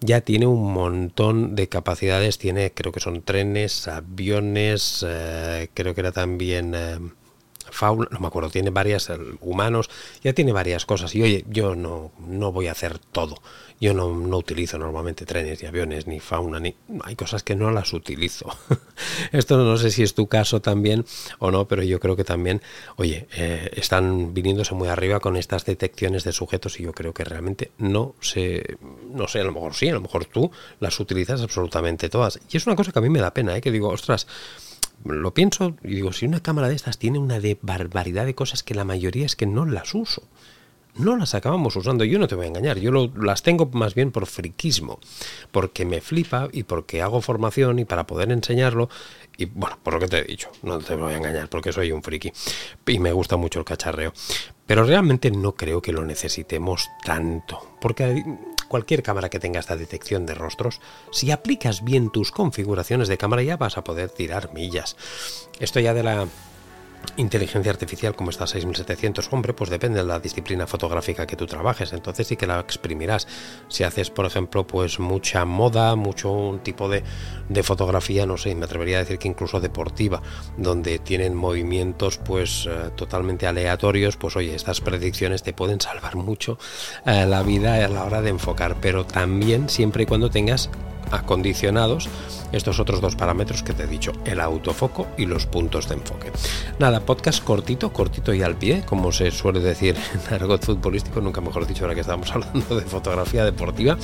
ya 0.00 0.20
tiene 0.20 0.46
un 0.46 0.72
montón 0.72 1.56
de 1.56 1.68
capacidades, 1.68 2.38
tiene 2.38 2.72
creo 2.72 2.92
que 2.92 3.00
son 3.00 3.22
trenes, 3.22 3.88
aviones, 3.88 5.04
eh, 5.08 5.68
creo 5.74 5.94
que 5.94 6.00
era 6.00 6.12
también... 6.12 6.74
Eh, 6.74 6.98
fauna, 7.70 8.08
no 8.10 8.20
me 8.20 8.26
acuerdo, 8.26 8.50
tiene 8.50 8.70
varias 8.70 9.10
humanos, 9.40 9.90
ya 10.22 10.32
tiene 10.32 10.52
varias 10.52 10.86
cosas. 10.86 11.14
Y 11.14 11.22
oye, 11.22 11.44
yo 11.48 11.74
no, 11.74 12.12
no 12.18 12.52
voy 12.52 12.68
a 12.68 12.72
hacer 12.72 12.98
todo. 12.98 13.36
Yo 13.78 13.92
no, 13.92 14.08
no, 14.08 14.38
utilizo 14.38 14.78
normalmente 14.78 15.26
trenes, 15.26 15.60
ni 15.60 15.68
aviones, 15.68 16.06
ni 16.06 16.18
fauna, 16.18 16.58
ni. 16.58 16.74
Hay 17.04 17.14
cosas 17.14 17.42
que 17.42 17.54
no 17.54 17.70
las 17.70 17.92
utilizo. 17.92 18.46
Esto 19.32 19.58
no 19.58 19.76
sé 19.76 19.90
si 19.90 20.02
es 20.02 20.14
tu 20.14 20.28
caso 20.28 20.62
también 20.62 21.04
o 21.40 21.50
no, 21.50 21.68
pero 21.68 21.82
yo 21.82 22.00
creo 22.00 22.16
que 22.16 22.24
también, 22.24 22.62
oye, 22.96 23.28
eh, 23.36 23.70
están 23.74 24.32
viniéndose 24.32 24.74
muy 24.74 24.88
arriba 24.88 25.20
con 25.20 25.36
estas 25.36 25.66
detecciones 25.66 26.24
de 26.24 26.32
sujetos 26.32 26.80
y 26.80 26.84
yo 26.84 26.92
creo 26.92 27.12
que 27.12 27.24
realmente 27.24 27.70
no 27.76 28.14
sé, 28.20 28.78
no 29.12 29.28
sé, 29.28 29.40
a 29.40 29.44
lo 29.44 29.52
mejor 29.52 29.74
sí, 29.74 29.90
a 29.90 29.94
lo 29.94 30.00
mejor 30.00 30.24
tú 30.24 30.50
las 30.80 30.98
utilizas 30.98 31.42
absolutamente 31.42 32.08
todas. 32.08 32.40
Y 32.50 32.56
es 32.56 32.66
una 32.66 32.76
cosa 32.76 32.92
que 32.92 32.98
a 32.98 33.02
mí 33.02 33.10
me 33.10 33.20
da 33.20 33.34
pena, 33.34 33.56
¿eh? 33.56 33.60
que 33.60 33.70
digo, 33.70 33.90
ostras, 33.90 34.26
lo 35.08 35.34
pienso 35.34 35.76
y 35.82 35.96
digo, 35.96 36.12
si 36.12 36.26
una 36.26 36.40
cámara 36.40 36.68
de 36.68 36.74
estas 36.74 36.98
tiene 36.98 37.18
una 37.18 37.40
de 37.40 37.58
barbaridad 37.62 38.26
de 38.26 38.34
cosas 38.34 38.62
que 38.62 38.74
la 38.74 38.84
mayoría 38.84 39.26
es 39.26 39.36
que 39.36 39.46
no 39.46 39.66
las 39.66 39.94
uso. 39.94 40.22
No 40.98 41.14
las 41.16 41.34
acabamos 41.34 41.76
usando, 41.76 42.04
yo 42.04 42.18
no 42.18 42.26
te 42.26 42.36
voy 42.36 42.46
a 42.46 42.48
engañar, 42.48 42.78
yo 42.78 42.90
las 43.16 43.42
tengo 43.42 43.66
más 43.66 43.94
bien 43.94 44.12
por 44.12 44.24
friquismo, 44.24 44.98
porque 45.52 45.84
me 45.84 46.00
flipa 46.00 46.48
y 46.52 46.62
porque 46.62 47.02
hago 47.02 47.20
formación 47.20 47.78
y 47.78 47.84
para 47.84 48.06
poder 48.06 48.32
enseñarlo, 48.32 48.88
y 49.36 49.44
bueno, 49.44 49.78
por 49.82 49.92
lo 49.92 50.00
que 50.00 50.08
te 50.08 50.18
he 50.20 50.24
dicho, 50.24 50.48
no 50.62 50.78
te 50.78 50.94
voy 50.94 51.12
a 51.12 51.18
engañar, 51.18 51.50
porque 51.50 51.70
soy 51.70 51.92
un 51.92 52.02
friki 52.02 52.32
y 52.86 52.98
me 52.98 53.12
gusta 53.12 53.36
mucho 53.36 53.58
el 53.58 53.66
cacharreo, 53.66 54.14
pero 54.66 54.84
realmente 54.84 55.30
no 55.30 55.52
creo 55.52 55.82
que 55.82 55.92
lo 55.92 56.02
necesitemos 56.02 56.88
tanto, 57.04 57.76
porque 57.78 58.24
cualquier 58.66 59.02
cámara 59.02 59.28
que 59.28 59.40
tenga 59.40 59.60
esta 59.60 59.76
detección 59.76 60.26
de 60.26 60.34
rostros, 60.34 60.80
si 61.10 61.30
aplicas 61.30 61.84
bien 61.84 62.10
tus 62.10 62.30
configuraciones 62.30 63.08
de 63.08 63.18
cámara 63.18 63.42
ya 63.42 63.56
vas 63.56 63.78
a 63.78 63.84
poder 63.84 64.10
tirar 64.10 64.52
millas. 64.52 64.96
Esto 65.58 65.80
ya 65.80 65.94
de 65.94 66.02
la 66.02 66.26
inteligencia 67.16 67.70
artificial 67.70 68.14
como 68.14 68.30
está 68.30 68.46
6700, 68.46 69.32
hombre, 69.32 69.54
pues 69.54 69.70
depende 69.70 70.00
de 70.00 70.06
la 70.06 70.20
disciplina 70.20 70.66
fotográfica 70.66 71.26
que 71.26 71.36
tú 71.36 71.46
trabajes, 71.46 71.92
entonces 71.92 72.26
sí 72.26 72.36
que 72.36 72.46
la 72.46 72.60
exprimirás. 72.60 73.26
Si 73.68 73.84
haces, 73.84 74.10
por 74.10 74.26
ejemplo, 74.26 74.66
pues 74.66 74.98
mucha 74.98 75.44
moda, 75.44 75.96
mucho 75.96 76.30
un 76.32 76.60
tipo 76.60 76.88
de, 76.88 77.02
de 77.48 77.62
fotografía, 77.62 78.26
no 78.26 78.36
sé, 78.36 78.54
me 78.54 78.64
atrevería 78.64 78.98
a 78.98 79.00
decir 79.00 79.18
que 79.18 79.28
incluso 79.28 79.60
deportiva, 79.60 80.22
donde 80.56 80.98
tienen 80.98 81.34
movimientos 81.34 82.18
pues 82.18 82.66
eh, 82.66 82.90
totalmente 82.96 83.46
aleatorios, 83.46 84.16
pues 84.16 84.36
oye, 84.36 84.54
estas 84.54 84.80
predicciones 84.80 85.42
te 85.42 85.52
pueden 85.52 85.80
salvar 85.80 86.16
mucho 86.16 86.58
eh, 87.04 87.26
la 87.26 87.42
vida 87.42 87.84
a 87.84 87.88
la 87.88 88.04
hora 88.04 88.22
de 88.22 88.30
enfocar, 88.30 88.76
pero 88.80 89.06
también 89.06 89.68
siempre 89.68 90.04
y 90.04 90.06
cuando 90.06 90.30
tengas 90.30 90.70
acondicionados 91.10 92.08
estos 92.52 92.78
otros 92.80 93.00
dos 93.00 93.16
parámetros 93.16 93.62
que 93.62 93.72
te 93.72 93.84
he 93.84 93.86
dicho, 93.86 94.12
el 94.24 94.40
autofoco 94.40 95.08
y 95.16 95.26
los 95.26 95.46
puntos 95.46 95.88
de 95.88 95.94
enfoque. 95.94 96.30
Nada, 96.78 97.00
podcast 97.00 97.42
cortito, 97.42 97.92
cortito 97.92 98.32
y 98.34 98.42
al 98.42 98.56
pie, 98.56 98.82
como 98.86 99.12
se 99.12 99.30
suele 99.30 99.60
decir 99.60 99.96
en 100.14 100.34
argot 100.34 100.64
futbolístico, 100.64 101.20
nunca 101.20 101.40
mejor 101.40 101.66
dicho 101.66 101.84
ahora 101.84 101.94
que 101.94 102.00
estamos 102.02 102.30
hablando 102.34 102.76
de 102.76 102.82
fotografía 102.82 103.44
deportiva. 103.44 103.96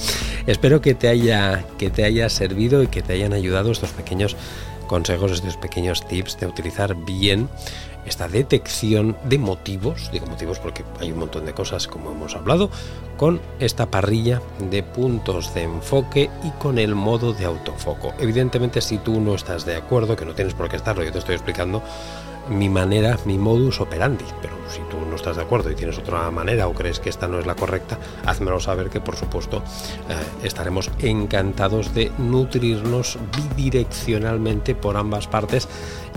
Espero 0.47 0.81
que 0.81 0.95
te 0.95 1.09
haya, 1.09 1.65
que 1.79 1.91
te 1.91 2.05
haya 2.05 2.29
servido 2.29 2.83
y 2.83 2.89
que 2.89 3.03
te 3.03 3.15
hayan 3.15 3.33
ayudado 3.33 3.71
estos 3.71 3.91
pequeños 3.91 4.37
consejos, 4.85 5.33
estos 5.33 5.57
pequeños 5.57 6.07
tips 6.07 6.39
de 6.39 6.47
utilizar 6.47 6.95
bien 6.95 7.49
esta 8.05 8.29
detección 8.29 9.17
de 9.25 9.39
motivos, 9.39 10.11
digo 10.13 10.27
motivos 10.27 10.59
porque 10.59 10.85
hay 11.01 11.13
un 11.13 11.21
montón 11.21 11.47
de 11.47 11.53
cosas 11.53 11.87
como 11.87 12.11
hemos 12.11 12.35
hablado, 12.35 12.71
con 13.17 13.41
esta 13.61 13.91
parrilla 13.91 14.43
de 14.71 14.83
puntos 14.83 15.55
de 15.55 15.63
enfoque 15.63 16.29
y 16.43 16.51
con 16.53 16.79
el 16.79 16.95
modo 16.95 17.33
de 17.33 17.45
autofoco. 17.45 18.13
Evidentemente 18.19 18.81
si 18.81 18.99
tú 18.99 19.21
no 19.21 19.35
estás 19.35 19.65
de 19.65 19.77
acuerdo, 19.77 20.17
que 20.17 20.25
no 20.25 20.35
tienes 20.35 20.55
por 20.55 20.69
qué 20.69 20.77
estarlo, 20.77 21.05
yo 21.05 21.13
te 21.13 21.19
estoy 21.19 21.35
explicando 21.35 21.83
mi 22.49 22.69
manera, 22.69 23.19
mi 23.25 23.39
modus 23.39 23.81
operandi, 23.81 24.25
pero 24.41 24.55
si 24.69 24.81
tú 24.91 24.97
no 25.09 25.17
estás 25.17 25.37
de 25.37 25.43
acuerdo 25.43 25.71
y 25.71 25.75
tienes 25.75 25.99
otra 25.99 26.31
manera 26.31 26.67
o 26.67 26.73
crees 26.73 26.99
que 26.99 27.11
esta 27.11 27.29
no 27.29 27.39
es 27.39 27.47
la 27.47 27.55
correcta, 27.55 27.99
házmelo 28.25 28.61
saber 28.61 28.91
que 28.91 29.01
por 29.01 29.17
supuesto 29.17 29.59
eh, 29.59 30.47
estaremos 30.47 30.91
encantados 30.99 31.95
de 31.95 32.11
nutrirnos 32.19 33.19
bidireccionalmente 33.57 34.75
por 34.75 34.97
ambas 34.97 35.27
partes 35.27 35.69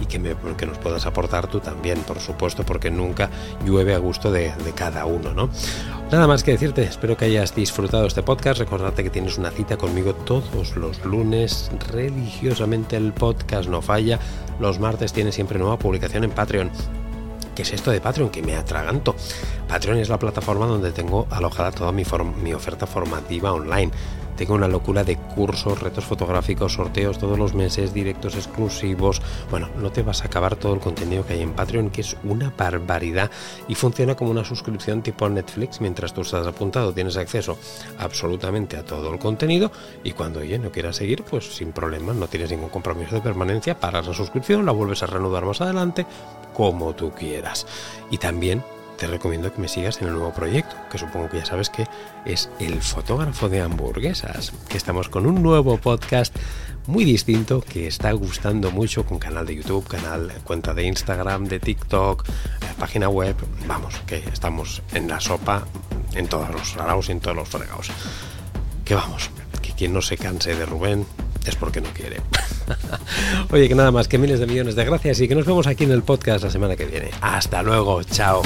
y 0.01 0.05
que, 0.05 0.19
me, 0.19 0.35
que, 0.57 0.65
nos 0.65 0.77
puedas 0.77 1.05
aportar 1.05 1.47
tú 1.47 1.59
también, 1.59 1.99
por 2.01 2.19
supuesto, 2.19 2.63
porque 2.63 2.91
nunca 2.91 3.29
llueve 3.65 3.93
a 3.93 3.97
gusto 3.97 4.31
de, 4.31 4.53
de 4.63 4.71
cada 4.73 5.05
uno, 5.05 5.33
¿no? 5.33 5.49
Nada 6.11 6.27
más 6.27 6.43
que 6.43 6.51
decirte, 6.51 6.83
espero 6.83 7.17
que 7.17 7.25
hayas 7.25 7.55
disfrutado 7.55 8.05
este 8.05 8.21
podcast. 8.21 8.59
Recordarte 8.59 9.03
que 9.03 9.09
tienes 9.09 9.39
una 9.39 9.49
cita 9.49 9.75
conmigo 9.75 10.13
todos 10.13 10.75
los 10.75 11.03
lunes. 11.03 11.71
Religiosamente 11.91 12.95
el 12.95 13.11
podcast 13.11 13.67
no 13.67 13.81
falla. 13.81 14.19
Los 14.59 14.79
martes 14.79 15.13
tiene 15.13 15.31
siempre 15.31 15.57
nueva 15.57 15.79
publicación 15.79 16.23
en 16.23 16.31
Patreon. 16.31 16.69
¿Qué 17.55 17.63
es 17.63 17.73
esto 17.73 17.89
de 17.89 18.01
Patreon? 18.01 18.29
Que 18.29 18.43
me 18.43 18.55
atraganto. 18.55 19.15
Patreon 19.67 19.97
es 19.97 20.09
la 20.09 20.19
plataforma 20.19 20.67
donde 20.67 20.91
tengo 20.91 21.25
alojada 21.31 21.71
toda 21.71 21.91
mi, 21.91 22.03
mi 22.43 22.53
oferta 22.53 22.85
formativa 22.85 23.51
online 23.51 23.91
tengo 24.35 24.53
una 24.53 24.67
locura 24.67 25.03
de 25.03 25.17
cursos, 25.17 25.81
retos 25.81 26.05
fotográficos, 26.05 26.73
sorteos 26.73 27.17
todos 27.17 27.37
los 27.37 27.53
meses, 27.53 27.93
directos 27.93 28.35
exclusivos. 28.35 29.21
Bueno, 29.49 29.69
no 29.77 29.91
te 29.91 30.03
vas 30.03 30.21
a 30.21 30.25
acabar 30.25 30.55
todo 30.55 30.73
el 30.73 30.79
contenido 30.79 31.25
que 31.25 31.33
hay 31.33 31.41
en 31.41 31.53
Patreon, 31.53 31.89
que 31.89 32.01
es 32.01 32.17
una 32.23 32.53
barbaridad 32.55 33.31
y 33.67 33.75
funciona 33.75 34.15
como 34.15 34.31
una 34.31 34.43
suscripción 34.43 35.01
tipo 35.01 35.27
Netflix. 35.29 35.81
Mientras 35.81 36.13
tú 36.13 36.21
estás 36.21 36.47
apuntado, 36.47 36.93
tienes 36.93 37.17
acceso 37.17 37.57
absolutamente 37.99 38.77
a 38.77 38.83
todo 38.83 39.11
el 39.11 39.19
contenido 39.19 39.71
y 40.03 40.11
cuando 40.11 40.43
ya 40.43 40.57
no 40.57 40.71
quieras 40.71 40.97
seguir, 40.97 41.23
pues 41.23 41.55
sin 41.55 41.71
problema, 41.71 42.13
no 42.13 42.27
tienes 42.27 42.51
ningún 42.51 42.69
compromiso 42.69 43.15
de 43.15 43.21
permanencia, 43.21 43.79
paras 43.79 44.07
la 44.07 44.13
suscripción, 44.13 44.65
la 44.65 44.71
vuelves 44.71 45.03
a 45.03 45.07
reanudar 45.07 45.45
más 45.45 45.61
adelante, 45.61 46.05
como 46.53 46.93
tú 46.93 47.11
quieras. 47.11 47.65
Y 48.11 48.17
también 48.17 48.63
te 48.97 49.07
recomiendo 49.07 49.51
que 49.53 49.61
me 49.61 49.67
sigas 49.67 50.01
en 50.01 50.07
el 50.07 50.13
nuevo 50.13 50.33
proyecto, 50.33 50.75
que 50.89 50.97
supongo 50.97 51.29
que 51.29 51.37
ya 51.37 51.45
sabes 51.45 51.69
que 51.69 51.87
es 52.25 52.49
El 52.59 52.81
fotógrafo 52.81 53.49
de 53.49 53.61
hamburguesas, 53.61 54.53
que 54.67 54.77
estamos 54.77 55.09
con 55.09 55.25
un 55.25 55.41
nuevo 55.43 55.77
podcast 55.77 56.35
muy 56.87 57.03
distinto 57.03 57.61
que 57.61 57.87
está 57.87 58.11
gustando 58.11 58.71
mucho 58.71 59.05
con 59.05 59.19
canal 59.19 59.45
de 59.45 59.55
YouTube, 59.55 59.87
canal, 59.87 60.31
cuenta 60.43 60.73
de 60.73 60.85
Instagram, 60.85 61.45
de 61.45 61.59
TikTok, 61.59 62.27
eh, 62.27 62.31
página 62.79 63.09
web, 63.09 63.35
vamos, 63.67 63.95
que 64.05 64.17
estamos 64.31 64.81
en 64.93 65.07
la 65.07 65.19
sopa 65.19 65.65
en 66.13 66.27
todos 66.27 66.49
los 66.51 66.77
araos 66.77 67.09
y 67.09 67.13
en 67.13 67.19
todos 67.19 67.35
los 67.35 67.49
fregados. 67.49 67.91
que 68.83 68.93
vamos, 68.93 69.31
que 69.61 69.73
quien 69.73 69.93
no 69.93 70.01
se 70.01 70.15
canse 70.15 70.55
de 70.55 70.65
Rubén 70.65 71.05
es 71.45 71.55
porque 71.55 71.81
no 71.81 71.89
quiere. 71.89 72.21
Oye, 73.51 73.67
que 73.67 73.75
nada 73.75 73.91
más, 73.91 74.07
que 74.07 74.17
miles 74.17 74.39
de 74.39 74.47
millones 74.47 74.75
de 74.75 74.85
gracias 74.85 75.19
y 75.21 75.27
que 75.27 75.35
nos 75.35 75.45
vemos 75.45 75.67
aquí 75.67 75.83
en 75.83 75.91
el 75.91 76.03
podcast 76.03 76.43
la 76.43 76.51
semana 76.51 76.75
que 76.75 76.85
viene. 76.85 77.09
Hasta 77.21 77.63
luego, 77.63 78.03
chao. 78.03 78.41